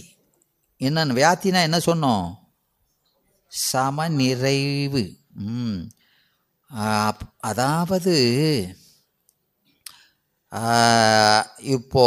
என்னன்னு 0.79 1.17
வியாத்தினா 1.21 1.63
என்ன 1.63 1.79
சொன்னோம்? 1.79 2.39
சமநிறைவு. 3.47 5.17
ம் 5.35 5.83
அதாவது 7.39 8.17
இப்போ 11.59 12.07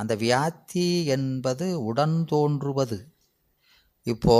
அந்த 0.00 0.14
வியாத்தி 0.16 1.04
என்பது 1.04 1.66
உடன் 1.84 2.24
தோன்றுவது. 2.24 2.98
இப்போ 4.02 4.36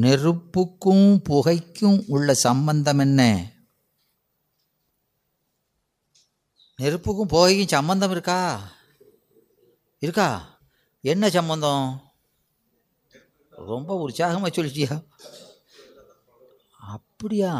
நெருப்புக்கும் 0.00 1.06
புகைக்கும் 1.28 2.00
உள்ள 2.06 2.34
சம்பந்தம் 2.34 2.98
என்ன? 2.98 3.20
நெருப்புக்கும் 6.78 7.32
புகைக்கும் 7.32 7.66
சம்பந்தம் 7.66 8.10
இருக்கா? 8.10 8.40
இருக்கா? 9.98 10.28
என்ன 11.00 11.30
சம்பந்தம்? 11.30 11.86
ரொம்ப 13.50 13.94
உற்சாகமாக 13.94 14.52
சொல்லிட்டியா? 14.56 15.04
அப்படியா? 16.94 17.54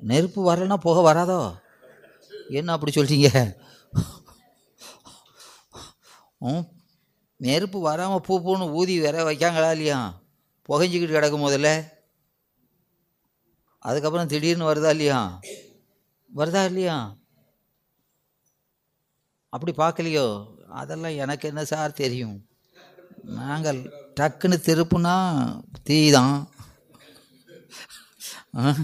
நெருப்பு 0.00 0.40
வரலன்னா 0.48 0.76
புகை 0.76 1.02
வராதோ? 1.04 1.40
என்ன 2.48 2.72
அப்படி 2.72 2.92
சொல்லிட்டீங்க 2.92 3.30
ம் 6.40 6.64
நெருப்பு 7.40 7.80
வராமல் 7.80 8.20
பூ 8.20 8.40
பூன்னு 8.40 8.72
ஊதி 8.72 9.00
வர 9.00 9.24
வைக்காங்களா 9.24 9.70
இல்லையா? 9.72 9.98
புகைஞ்சிக்கிட்டு 10.68 11.12
கிடக்கும் 11.12 11.46
முதல்ல 11.46 11.68
அதுக்கப்புறம் 13.82 14.26
திடீர்னு 14.26 14.68
வருதா 14.70 14.90
இல்லையா? 14.90 15.40
வருதா 16.30 16.64
இல்லையா? 16.64 16.96
அப்படி 19.52 19.72
பார்க்கலையோ? 19.76 20.26
அதெல்லாம் 20.68 21.14
எனக்கு 21.14 21.48
என்ன 21.48 21.64
சார் 21.64 21.92
தெரியும். 21.92 22.36
நாங்கள் 23.24 23.78
டக்குன்னு 24.20 24.58
திருப்புனா 24.66 25.14
தீ 25.82 26.10
தான் 26.10 26.34
ஆ. 28.56 28.74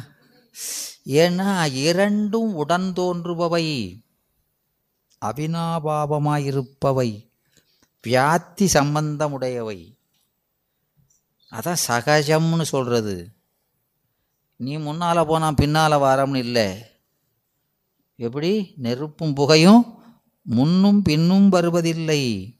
ஏன்னா 1.23 1.49
இரண்டும் 1.73 2.55
உடன் 2.55 2.93
தோன்றுபவை. 2.93 3.67
அவினாபாவமாயிருப்பவை. 5.23 7.11
வியாத்தி 8.05 8.69
சம்பந்தமுடையவை. 8.73 9.97
அதான் 11.51 11.77
சகஜம்னு 11.88 12.62
சொல்கிறது 12.62 13.33
நீ 14.57 14.77
முன்னால் 14.77 15.27
போனால் 15.27 15.55
பின்னால் 15.55 15.93
வாரம்னு 15.93 16.37
இல்லை. 16.37 16.83
எப்படி? 18.17 18.75
நெருப்பும் 18.77 19.35
புகையும் 19.35 20.03
முன்னும் 20.43 21.03
பின்னும் 21.03 21.49
வருவதில்லை. 21.49 22.57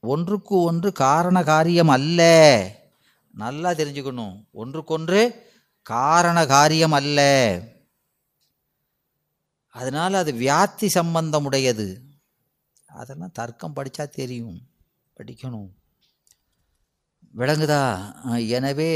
ஒன்றுக்கு 0.00 0.60
ஒன்று 0.60 0.92
காரண 0.92 1.42
காரியம் 1.42 1.88
அல்ல. 1.88 2.20
நல்லா 3.32 3.70
தெரிஞ்சுக்கணும். 3.70 4.44
ஒன்றுக்கொன்று 4.50 5.50
காரண 5.82 6.46
காரியம் 6.46 6.92
அல்ல. 6.92 7.20
அதனால் 9.66 10.14
அது 10.14 10.32
வியாத்தி 10.32 10.88
சம்பந்தமுடையது. 10.94 12.07
அதெல்லாம் 12.90 13.32
தர்க்கம் 13.32 13.76
படித்தா 13.76 14.08
தெரியும். 14.10 14.58
படிக்கணும். 15.16 15.68
விளங்குதா? 17.34 17.82
எனவே 18.48 18.92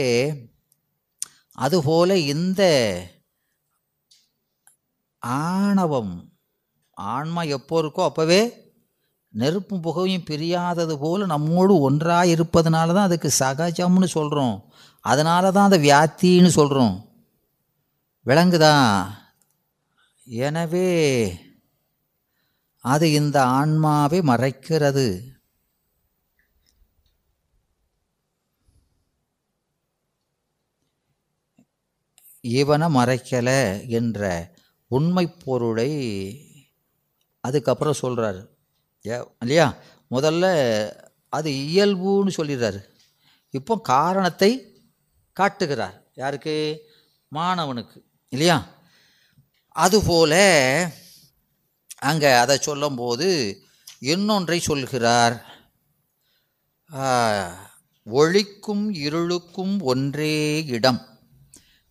அதுபோல 1.59 2.16
இந்த 2.26 2.62
ஆணவம் 5.22 6.14
ஆன்மா 6.96 7.42
எப்போ 7.57 7.83
இருக்கோ 7.83 8.02
அப்போவே 8.09 8.40
நெருப்பும் 9.35 9.83
புகையும் 9.83 10.26
பிரியாதது 10.31 10.98
போல் 10.98 11.26
நம்மோடு 11.26 11.81
ஒன்றாக 11.81 12.33
இருப்பதனால 12.35 12.92
தான் 12.92 13.09
அதுக்கு 13.09 13.31
சகஜம்னு 13.38 14.09
சொல்கிறோம் 14.16 14.57
அதனால 15.05 15.52
தான் 15.52 15.68
அதை 15.70 15.78
வியாத்தின்னு 15.81 16.50
சொல்கிறோம் 16.59 16.94
விளங்குதா? 18.26 18.74
எனவே 20.26 20.88
அது 22.83 23.12
இந்த 23.12 23.45
ஆன்மாவை 23.45 24.18
மறைக்கிறது. 24.18 25.07
இவனை 32.40 32.95
மறைக்கலை 32.95 33.88
என்ற 33.88 34.51
உண்மை 34.88 35.27
பொருளை 35.45 35.90
அதுக்கப்புறம் 37.40 37.95
சொல்கிறாரு 38.03 38.47
ஏ 39.07 39.25
இல்லையா? 39.40 39.77
முதல்ல 40.11 40.45
அது 41.29 41.51
இயல்புன்னு 41.51 42.31
சொல்லிடுறாரு. 42.37 42.85
இப்போ 43.51 43.81
காரணத்தை 43.81 44.81
காட்டுகிறார். 45.33 46.03
யாருக்கு? 46.14 46.57
மாணவனுக்கு. 47.33 48.05
இல்லையா? 48.29 48.68
அதுபோல 49.68 50.35
அங்கே 52.03 52.31
அதை 52.33 52.59
சொல்லும்போது 52.59 53.62
இன்னொன்றை 54.01 54.61
சொல்கிறார். 54.61 55.35
ஆ, 56.95 57.73
ஒளிக்கும் 58.05 58.95
இருளுக்கும் 58.95 59.81
ஒன்றே 59.81 60.65
இடம் 60.67 61.19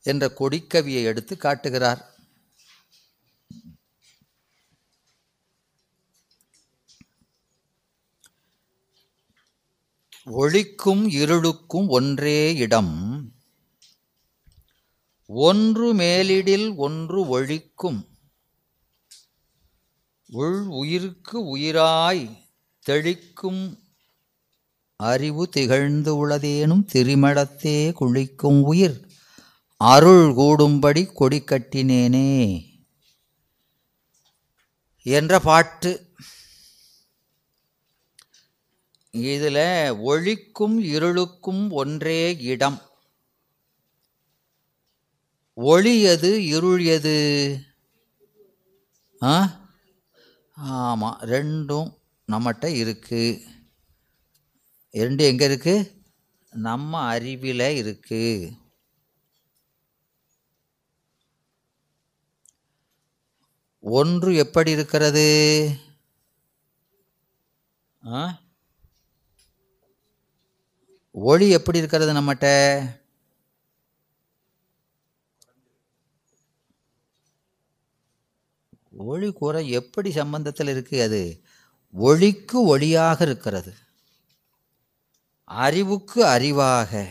என்ற 0.03 0.31
கொடிக்கவியை 0.39 1.03
எடுத்து 1.03 1.37
காட்டுகிறார். 1.37 2.09
ஒளிக்கும் 10.25 11.09
இருளுக்கும் 11.09 11.87
ஒன்றே 11.87 12.55
இடம். 12.55 13.33
ஒன்று 15.25 15.93
மேலிடில் 15.93 16.75
ஒன்று 16.75 17.41
ஒழிக்கும். 17.41 18.10
உள் 20.33 20.59
உயிருக்கு 20.59 21.57
உயிராய் 21.57 22.37
தெளிக்கும் 22.89 23.79
அறிவு 24.95 25.49
திகழ்ந்து 25.49 26.27
உளதேனும் 26.27 26.87
திரிமடத்தே 26.93 27.93
குளிக்கும் 27.93 28.63
உயிர் 28.63 29.07
அருள் 29.77 30.33
கூடும்படி 30.33 31.13
கொடி 31.13 31.39
கட்டினேனே. 31.39 32.63
என்ற 35.03 35.39
பாட்டு. 35.39 36.13
இதில் 39.11 39.91
ஒளிக்கும் 39.91 40.83
இருளுக்கும் 40.83 41.69
ஒன்றே 41.69 42.37
இடம். 42.37 42.81
ஒளி 45.53 46.01
எது 46.01 46.45
இருள் 46.45 46.83
எது? 46.83 47.59
ஆ? 49.21 49.59
ஆமாம் 50.61 51.19
ரெண்டும் 51.25 51.89
நம்மகிட்ட 52.27 52.65
இருக்குது 52.81 53.41
ரெண்டும் 54.93 55.23
எங்கே 55.23 55.47
இருக்குது 55.47 55.89
நம்ம 56.53 57.01
அறிவில் 57.09 57.67
இருக்குது 57.77 58.25
ஒன்று 63.83 64.35
எப்படி 64.35 64.71
இருக்கிறது? 64.71 65.27
ஒளி 71.15 71.49
எப்படி 71.49 71.77
இருக்கிறது 71.77 72.11
நம்மகிட்ட 72.13 72.49
ஒளி 79.05 79.33
குறை 79.33 79.69
எப்படி 79.69 80.09
சம்பந்தத்தில் 80.09 80.69
இருக்கு 80.69 81.01
அது? 81.01 81.43
ஒளிக்கு 81.91 82.77
ஒளியாக 82.77 83.21
இருக்கிறது. 83.21 83.73
அறிவுக்கு 85.43 86.25
அறிவாக. 86.25 87.07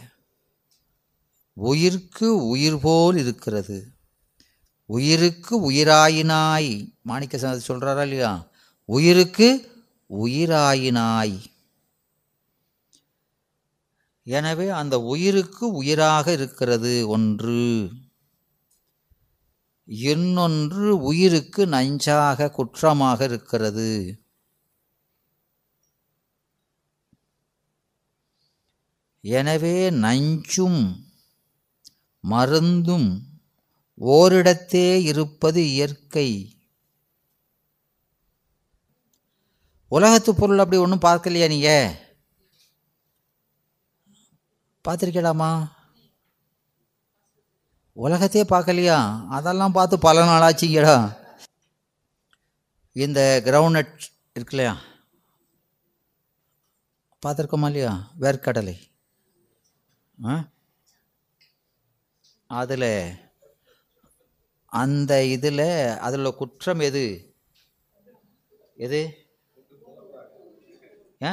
உயிர்க்கு 1.53 2.47
உயிர் 2.47 2.79
போல் 2.79 3.17
இருக்கிறது. 3.17 3.93
உயிருக்கு 4.85 5.71
உயிராயினாய். 5.71 6.93
மாணிக்க 7.03 7.37
ச- 7.37 7.61
சொல்கிறாரா 7.69 8.03
இல்லையா? 8.03 8.47
உயிருக்கு 8.85 9.73
உயிராயினாய். 10.11 11.41
எனவே 14.23 14.69
அந்த 14.69 15.01
உயிருக்கு 15.01 15.73
உயிராக 15.73 16.33
இருக்கிறது 16.33 17.09
ஒன்று. 17.09 17.91
இன்னொன்று 19.93 21.03
உயிருக்கு 21.03 21.67
நஞ்சாக 21.67 22.51
குற்றமாக 22.51 23.23
இருக்கிறது. 23.23 24.21
எனவே 29.21 29.91
நஞ்சும் 29.91 31.05
மருந்தும் 32.21 33.21
ஓரிடத்தே 34.01 35.03
இருப்பது 35.03 35.69
இயற்கை. 35.69 36.59
உலகத்து 39.89 40.35
பொருள் 40.35 40.59
அப்படி 40.59 40.83
ஒன்றும் 40.83 41.01
பார்க்கலையா 41.01 41.49
நீங்க? 41.49 41.71
பார்த்துருக்கலாமா? 44.89 45.79
உலகத்தையே 48.01 48.47
பார்க்கலையா? 48.51 48.99
அதெல்லாம் 49.29 49.73
பார்த்து 49.73 49.99
பல 49.99 50.25
நாளாச்சுங்கடா. 50.25 50.97
இந்த 52.93 53.43
கிரவுண்ட் 53.45 53.77
இருக்கு 54.33 54.57
இல்லையா 54.57 54.75
பார்த்துருக்கோமா 57.27 57.67
இல்லையா? 57.67 58.11
வேர்க்கடலை. 58.21 58.77
ஆ? 60.27 60.45
அதில் 62.47 62.91
அந்த 64.73 65.25
இதில் 65.25 65.67
அதில் 65.99 66.35
குற்றம் 66.35 66.81
எது? 66.81 67.05
எது? 68.77 69.01
ஏ 71.23 71.33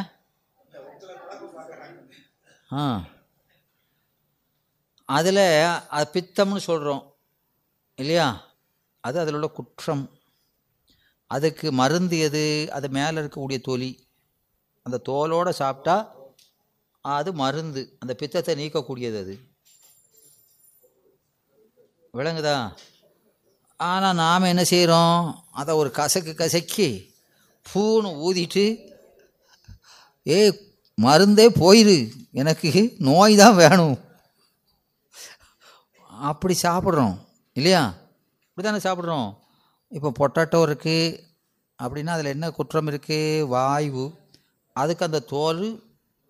ஆ. 2.71 2.83
அதில் 5.07 5.63
அது 5.89 6.05
பித்தம்னு 6.13 6.57
சொல்கிறோம் 6.57 7.15
இல்லையா? 7.95 8.27
அது 8.99 9.19
அதில் 9.19 9.33
உள்ள 9.33 9.47
குற்றம். 9.47 10.05
அதுக்கு 11.27 11.71
மருந்து 11.71 12.17
எது? 12.19 12.67
அது 12.71 12.89
மேலே 12.89 13.21
இருக்கக்கூடிய 13.21 13.59
தொலி. 13.67 13.91
அந்த 14.83 14.97
தோலோடு 14.97 15.49
சாப்பிட்டா 15.49 16.15
அது 17.01 17.33
மருந்து. 17.33 17.95
அந்த 17.99 18.13
பித்தத்தை 18.13 18.55
நீக்கக்கூடியது 18.55 19.19
அது. 19.19 19.39
விளங்குதா? 22.13 22.75
ஆனால் 23.75 24.15
நாம் 24.15 24.41
என்ன 24.41 24.63
செய்கிறோம் 24.63 25.43
அதை 25.51 25.75
ஒரு 25.75 25.91
கசக்கு 25.91 26.35
கசக்கி 26.35 27.15
பூன்னு 27.73 28.11
ஊதிட்டு 28.27 28.65
ஏ 30.27 30.37
மருந்தே 31.01 31.47
போயிரு. 31.61 32.11
எனக்கு 32.31 32.95
நோய் 32.97 33.35
தான் 33.35 33.55
வேணும். 33.55 34.05
அப்படி 36.29 36.55
சாப்பிட்றோம் 36.63 37.15
இல்லையா? 37.59 37.81
இப்படி 38.49 38.65
தானே 38.67 38.81
சாப்பிட்றோம். 38.85 39.27
இப்போ 39.91 40.09
பொட்டாட்டோ 40.19 40.59
இருக்குது 40.67 41.17
அப்படின்னா 41.79 42.13
அதில் 42.15 42.33
என்ன 42.35 42.47
குற்றம் 42.57 42.89
இருக்குது 42.91 43.47
வாயு 43.53 44.05
அதுக்கு 44.75 45.07
அந்த 45.07 45.19
தோல் 45.33 45.63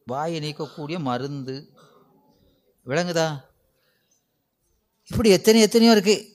வாயை 0.07 0.37
நீக்கக்கூடிய 0.45 0.97
மருந்து. 1.09 1.55
விளங்குதா? 2.85 3.27
இப்படி 5.11 5.29
எத்தனை 5.37 5.59
எத்தனையோ 5.67 5.93
இருக்குது 5.97 6.25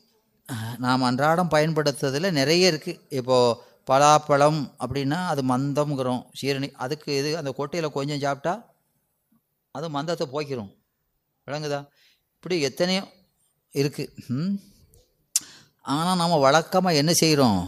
நாம் 0.84 1.06
அன்றாடம் 1.08 1.52
பயன்படுத்துறதில் 1.54 2.36
நிறைய 2.38 2.72
இருக்குது 2.72 3.00
இப்போது 3.18 3.56
பலாப்பழம் 3.90 4.60
அப்படின்னா 4.82 5.18
அது 5.32 5.42
மந்தம்ங்கிறோம் 5.52 6.22
சீரணி. 6.40 6.68
அதுக்கு 6.84 7.10
இது 7.20 7.30
அந்த 7.40 7.50
கொட்டையில் 7.58 7.96
கொஞ்சம் 7.96 8.22
சாப்பிட்டா 8.24 8.54
அது 9.74 9.86
மந்தத்தை 9.96 10.26
போய்க்கிறோம் 10.34 10.70
விளங்குதா? 11.46 11.80
இப்படி 12.36 12.56
எத்தனையோ 12.68 13.02
இருக்குது 13.74 14.48
ஆனால் 15.82 16.16
நம்ம 16.16 16.38
வழக்கமாக 16.38 16.96
என்ன 16.96 17.12
செய்கிறோம் 17.12 17.60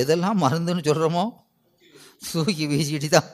எதெல்லாம் 0.00 0.42
மருந்துன்னு 0.42 0.86
சொல்கிறோமோ 0.86 1.24
தூக்கி 2.32 2.66
வீசிட்டு 2.66 3.08
தான். 3.08 3.28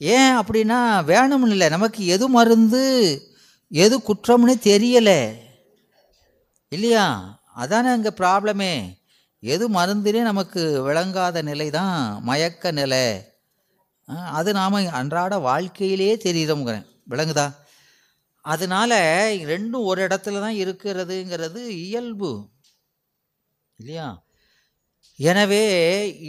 ஏன் 0.00 0.34
அப்படின்னா 0.40 0.78
வேணும்னு 1.04 1.50
இல்லை. 1.50 1.68
நமக்கு 1.68 2.06
எது 2.06 2.28
மருந்து 2.28 2.82
எது 3.70 3.96
குற்றம்னு 3.98 4.54
தெரியலை. 4.62 5.20
இல்லையா? 6.68 7.04
அதானே 7.54 7.88
அங்கே 7.88 8.08
ப்ராப்ளமே 8.08 8.98
எது 9.42 9.70
மருந்துனே 9.70 10.22
நமக்கு 10.22 10.82
விளங்காத 10.82 11.42
நிலை 11.42 11.70
தான் 11.70 12.22
மயக்க 12.24 12.70
நிலை. 12.70 13.04
ஆ, 14.08 14.14
அது 14.14 14.52
நாம் 14.52 14.72
அன்றாட 14.72 15.38
வாழ்க்கையிலே 15.38 16.16
தெரியுறோங்கிறேன் 16.16 16.86
விளங்குதா? 17.10 17.46
அதனால 18.44 18.92
ரெண்டும் 19.50 19.86
ஒரு 19.90 20.06
இடத்துல 20.06 20.40
தான் 20.44 20.58
இருக்கிறதுங்கிறது 20.64 21.62
இயல்பு. 21.86 22.30
இல்லையா? 23.78 24.08
எனவே 25.18 25.64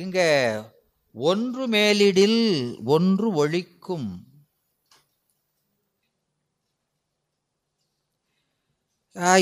இங்கே 0.02 0.30
ஒன்று 1.16 1.64
மேலிடில் 1.68 2.42
ஒன்று 2.86 3.28
ஒழிக்கும். 3.46 4.10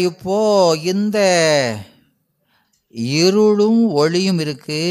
இப்போ 0.10 0.38
இந்த 0.92 1.20
இருளும் 2.92 3.82
ஒளியும் 4.02 4.40
இருக்கு. 4.40 4.84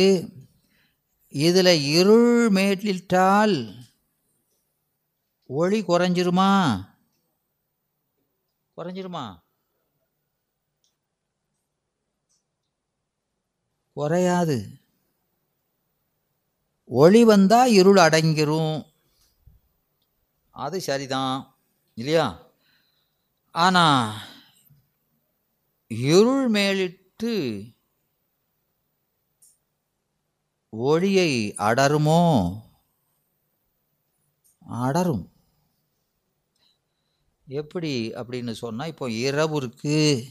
இதில் 1.34 1.74
இருள் 1.98 2.48
மேலிட்டால் 2.50 3.56
ஒளி 5.46 5.80
குறைஞ்சிருமா? 5.82 6.52
குறைஞ்சிருமா? 8.78 9.42
குறையாது. 13.92 14.80
ஒளி 16.84 17.24
வந்தா 17.24 17.66
இருள் 17.66 17.96
அடங்கிரும். 17.96 18.86
அது 20.50 20.80
சரிதான் 20.80 21.56
இல்லையா? 21.94 22.46
ஆனா 23.50 24.14
இருள் 25.86 26.48
மேலிட்டு 26.48 27.64
ஒளியை 30.68 31.54
அடருமோ? 31.58 32.52
அடரும். 34.58 35.37
எப்படி 37.48 38.12
அப்படின்னு 38.14 38.50
சொன்னால் 38.50 38.88
இப்போ 38.88 39.10
இரவு 39.10 39.60
இருக்குது 39.60 40.26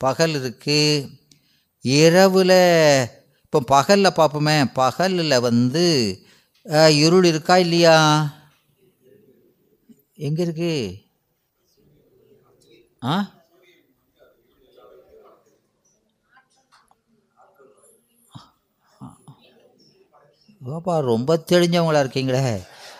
பகல் 0.00 0.34
இருக்குது 0.34 1.08
இரவில் 1.84 2.58
இப்போ 3.44 3.60
பகலில் 3.66 4.16
பார்ப்போமே 4.16 4.72
பகலில் 4.74 5.40
வந்து 5.40 5.84
இருள் 6.96 7.24
இருக்கா 7.24 7.56
இல்லையா? 7.56 7.96
எங்கே 10.16 10.42
இருக்கு? 10.42 10.72
ஆ? 13.02 13.16
பாப்பா 20.60 21.00
ரொம்ப 21.00 21.36
தெரிஞ்சவங்களா 21.50 22.02
இருக்கீங்களே. 22.04 22.44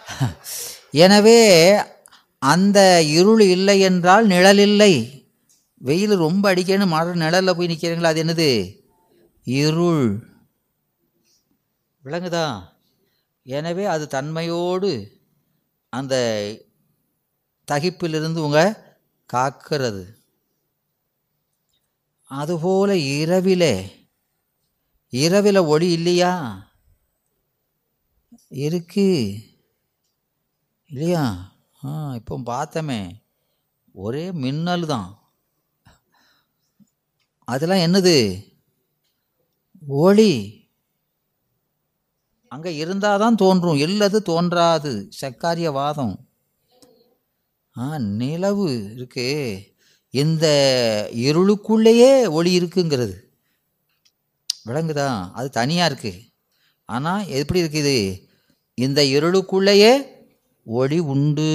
எனவே 1.04 1.38
அந்த 2.38 3.02
இருள் 3.02 3.40
இல்லை 3.40 3.80
என்றால் 3.80 4.26
நிழல் 4.26 4.58
இல்லை 4.58 5.24
வெயில் 5.76 6.10
ரொம்ப 6.10 6.54
அடிக்கணும் 6.54 6.88
மழை 6.88 7.14
நிழலில் 7.14 7.56
போய் 7.56 7.68
நிற்கிறீங்களா 7.68 8.02
அது 8.02 8.24
என்னது? 8.24 8.80
இருள். 9.44 10.36
விளங்குதா 12.04 12.62
எனவே 13.42 13.84
அது 13.84 14.06
தன்மையோடு 14.06 15.10
அந்த 15.90 16.14
தகிப்பிலிருந்து 17.72 18.36
உங்க 18.36 18.60
காக்கிறது. 19.32 20.04
அதுபோல 22.30 22.96
இரவிலே 22.96 23.74
இரவில் 25.08 25.56
ஒளி 25.56 25.92
இல்லையா? 25.92 26.32
இருக்கு. 28.48 29.36
இல்லையா? 30.90 31.24
ஆ 31.82 32.14
இப்போ 32.14 32.34
பார்த்தமே. 32.38 33.00
ஒரே 33.92 34.30
மின்னல் 34.32 34.86
தான். 34.86 35.08
அதெல்லாம் 37.44 37.84
என்னது? 37.86 38.16
ஒளி. 39.88 40.32
அங்கே 42.48 42.76
இருந்தால் 42.76 43.18
தான் 43.18 43.34
தோன்றும். 43.34 43.76
இல்லது 43.76 44.22
தோன்றாது. 44.22 44.92
சக்காரிய 45.20 45.70
வாதம் 45.72 46.14
ஆ 47.76 47.98
நிலவு 47.98 48.66
இருக்கு. 48.94 49.28
இந்த 50.10 50.46
இருளுக்குள்ளேயே 51.12 52.12
ஒளி 52.30 52.60
இருக்குங்கிறது. 52.60 53.14
விளங்குதா 54.66 55.32
அது 55.32 55.48
தனியாக 55.50 55.88
இருக்குது 55.90 56.22
ஆனால் 56.84 57.26
எப்படி 57.26 57.62
இருக்குது? 57.62 57.98
இந்த 58.74 59.04
இருளுக்குள்ளேயே 59.04 59.92
ஒளி 60.66 60.98
உண்டு. 60.98 61.50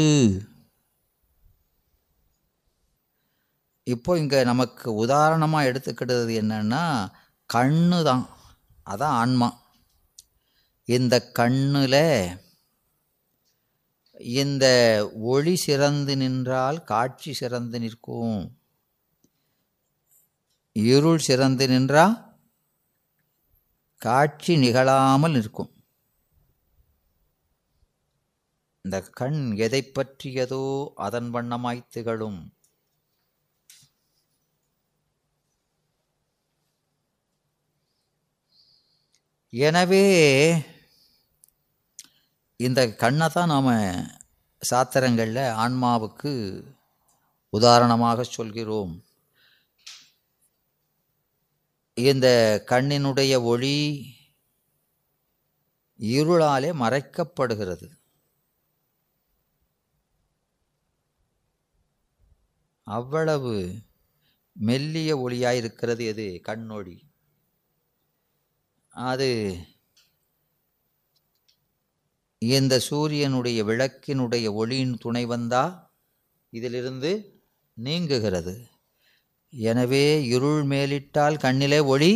இப்போ 3.83 4.11
இங்கே 4.17 4.43
நமக்கு 4.43 4.93
உதாரணமாக 4.93 5.69
எடுத்துக்கிட்டது 5.71 6.33
என்னன்னா 6.41 6.83
கண்ணு 7.53 8.03
தான் 8.03 8.23
அதான் 8.89 9.17
ஆன்மா. 9.21 9.49
இந்த 10.85 11.15
கண்ணில் 11.39 12.39
இந்த 14.39 14.65
ஒளி 15.33 15.55
சிறந்து 15.55 16.15
நின்றால் 16.17 16.83
காட்சி 16.83 17.33
சிறந்து 17.33 17.79
நிற்கும். 17.79 18.41
இருள் 20.71 21.21
சிறந்து 21.27 21.67
நின்றால் 21.67 22.15
காட்சி 23.97 24.53
நிகழாமல் 24.57 25.31
நிற்கும். 25.31 25.71
இந்த 28.85 28.97
கண் 29.19 29.39
எதை 29.65 29.81
பற்றியதோ 29.97 30.63
அதன் 31.05 31.29
வண்ணமாய் 31.35 31.81
திகழும். 31.95 32.39
எனவே 39.53 40.05
இந்த 42.67 42.81
கண்ணை 43.03 43.27
தான் 43.35 43.51
நாம் 43.53 43.71
சாத்திரங்களில் 44.61 45.43
ஆன்மாவுக்கு 45.63 46.33
உதாரணமாக 47.57 48.23
சொல்கிறோம். 48.35 48.93
இந்த 51.97 52.27
கண்ணினுடைய 52.71 53.33
ஒளி 53.53 53.77
இருளாலே 56.17 56.69
மறைக்கப்படுகிறது. 56.83 57.87
அவ்வளவு 62.91 63.53
மெல்லிய 64.53 65.11
ஒளியாக 65.17 65.59
இருக்கிறது 65.61 66.03
எது? 66.05 66.25
கண்ணொளி. 66.47 66.97
அது 68.89 69.29
இந்த 72.39 72.79
சூரியனுடைய 72.79 73.59
விளக்கினுடைய 73.63 74.45
ஒளியின் 74.53 74.97
துணை 74.97 75.23
வந்தா 75.25 75.63
இதிலிருந்து 76.53 77.11
நீங்குகிறது. 77.77 78.55
எனவே 79.53 80.05
இருள் 80.25 80.63
மேலிட்டால் 80.63 81.37
கண்ணிலே 81.37 81.79
ஒளி 81.93 82.11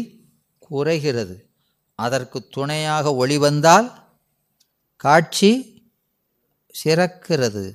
குறைகிறது. 0.59 1.37
அதற்கு 1.99 2.37
துணையாக 2.47 3.15
ஒளி 3.15 3.37
வந்தால் 3.37 3.87
காட்சி 5.03 5.51
சிறக்கிறது. 6.83 7.65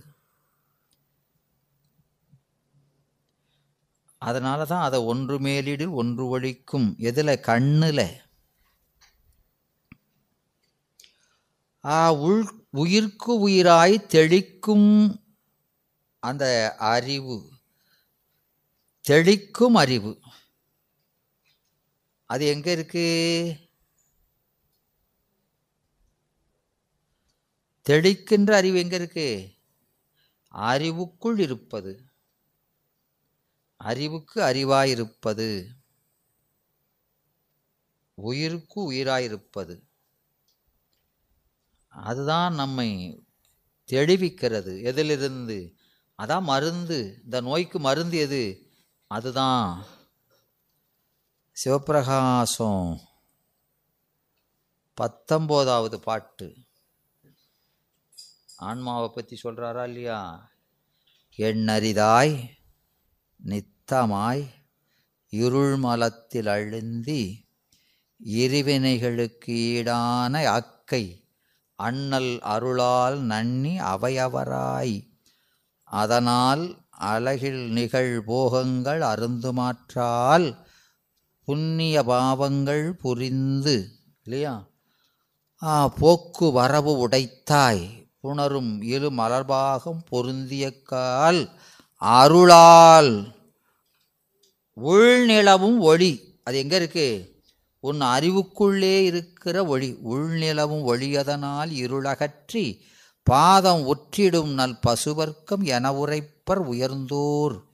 அதனால 4.20 4.64
தான் 4.64 4.82
அதை 4.82 5.00
ஒன்று 5.00 5.40
மேலிடில் 5.40 5.90
ஒன்று 5.90 6.40
ஒழிக்கும். 6.40 6.98
எதில்? 6.98 7.40
கண்ணில். 7.40 8.20
ஆ 11.84 12.12
உள் 12.12 12.68
உயிர்க்கு 12.72 13.48
உயிராய் 13.48 14.06
தெளிக்கும் 14.08 15.20
அந்த 16.18 16.76
அறிவு. 16.76 17.50
தெளிக்கும் 19.08 19.74
அறிவு. 19.74 20.20
அது 22.26 22.46
எங்கே 22.46 22.72
இருக்கு? 22.72 23.06
தெளிக்கின்ற 27.88 28.56
அறிவு 28.56 28.78
எங்கே 28.78 28.96
இருக்கு? 28.96 29.52
அறிவுக்குள் 30.48 31.38
இருப்பது. 31.38 32.09
அறிவுக்கு 33.82 34.40
அறிவாயிருப்பது. 34.40 35.66
உயிருக்கு 38.14 38.92
உயிராயிருப்பது. 38.92 39.80
அதுதான் 41.88 42.54
நம்மை 42.54 43.20
தெளிவிக்கிறது. 43.92 44.82
எதிலிருந்து? 44.82 45.74
அதான் 46.18 46.42
மருந்து. 46.42 47.20
இந்த 47.24 47.40
நோய்க்கு 47.40 47.80
மருந்து 47.80 48.18
எது? 48.18 48.70
அதுதான் 49.06 49.84
சிவப்பிரகாசம் 51.64 52.98
பத்தொம்போதாவது 55.00 55.96
பாட்டு. 55.96 56.56
ஆன்மாவை 58.56 59.10
பற்றி 59.14 59.40
சொல்கிறாரா 59.42 59.84
இல்லையா? 59.84 60.50
எண்ணரிதாய் 61.36 62.59
நித்தமாய் 63.46 64.46
இருள் 65.28 65.76
மலத்தில் 65.76 66.46
அழுந்தி 66.46 67.48
இருவினைகளுக்கு 68.24 69.46
ஈடான 69.46 70.44
அக்கை 70.44 71.24
அண்ணல் 71.74 72.40
அருளால் 72.40 73.18
நன்னி 73.18 73.80
அவையவராய். 73.80 75.08
அதனால் 75.84 76.76
அழகில் 76.90 77.70
நிகழ் 77.70 78.22
போகங்கள் 78.22 79.00
அருந்துமாற்றால் 79.00 80.56
புண்ணிய 81.44 82.02
பாவங்கள் 82.02 82.92
புரிந்து 82.92 83.88
இல்லையா? 84.24 84.68
ஆ, 85.62 85.88
போக்கு 85.88 86.52
வரவு 86.52 87.08
உடைத்தாய். 87.08 88.08
புணரும் 88.22 88.82
இரு 88.82 89.10
மலர்பாகம் 89.10 89.98
பொருந்திய 90.08 90.82
கால் 90.82 91.50
அருளால். 92.00 93.34
உள்நிலவும் 94.76 95.78
ஒளி. 95.78 96.40
அது 96.44 96.58
எங்கே 96.58 96.76
இருக்கு? 96.76 97.38
உன் 97.80 98.00
அறிவுக்குள்ளே 98.00 99.00
இருக்கிற 99.00 99.64
ஒளி. 99.64 99.98
உள்நிலவும் 100.04 100.84
ஒளியதனால் 100.86 101.70
இருளகற்றி 101.70 102.84
பாதம் 103.22 103.94
ஒற்றிடும் 103.94 104.52
நல் 104.52 104.78
பசுவர்க்கம் 104.86 105.62
என 105.62 105.92
உரைப்பர் 105.92 106.64
உயர்ந்தோர். 106.64 107.64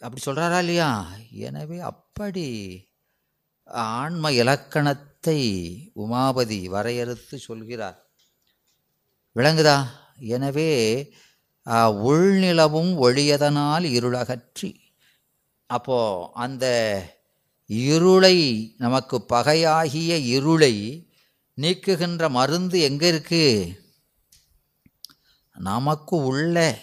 அப்படி 0.00 0.20
சொல்கிறாரா 0.26 0.58
இல்லையா? 0.58 1.08
எனவே 1.30 1.78
அப்படி 1.78 2.46
ஆன்ம 3.64 4.32
இலக்கணத்தை 4.32 5.40
உமாபதி 5.96 6.64
வரையறுத்து 6.64 7.36
சொல்கிறார். 7.36 8.06
விளங்குதா? 9.34 9.86
எனவே 10.18 10.70
உள்நிலவும் 11.70 12.94
ஒளியதனால் 12.94 13.82
இருளகற்றி. 13.82 14.80
அப்போ 15.66 16.30
அந்த 16.34 16.66
இருளை 17.66 18.74
நமக்கு 18.78 19.24
பகையாகிய 19.28 20.16
இருளை 20.16 21.06
நீக்குகின்ற 21.60 22.30
மருந்து 22.30 22.80
எங்கே 22.80 23.08
இருக்கு? 23.08 23.72
நமக்கு 25.52 26.16
உள்ள. 26.16 26.78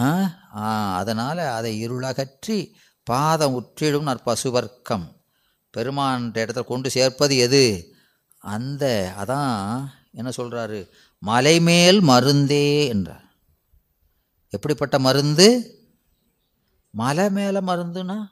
ஆ 0.00 0.42
ஆ, 0.56 0.96
அதனால் 0.96 1.38
அதை 1.38 1.80
இருளகற்றி 1.80 2.76
பாதம் 3.02 3.60
உற்றிடும் 3.60 4.06
நற்பசுவர்க்கம். 4.06 5.22
பெருமான் 5.70 6.30
இடத்துல 6.30 6.64
கொண்டு 6.64 6.90
சேர்ப்பது 6.90 7.36
எது? 7.36 7.94
அந்த 8.38 9.14
அதான் 9.18 9.84
என்ன 10.12 10.30
சொல்கிறாரு 10.36 10.90
மலைமேல் 11.26 12.00
மருந்தே 12.00 12.86
என்றார். 12.86 13.34
எப்படிப்பட்ட 14.48 14.98
மருந்து? 14.98 15.48
மலை 16.90 17.30
மேலே 17.30 17.58
மருந்துனா 17.58 18.30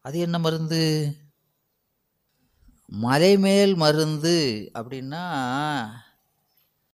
அது 0.00 0.18
என்ன 0.18 0.38
மருந்து? 0.38 1.14
மலை 2.86 3.38
மேல் 3.38 3.74
மருந்து 3.74 4.70
அப்படின்னா 4.74 5.24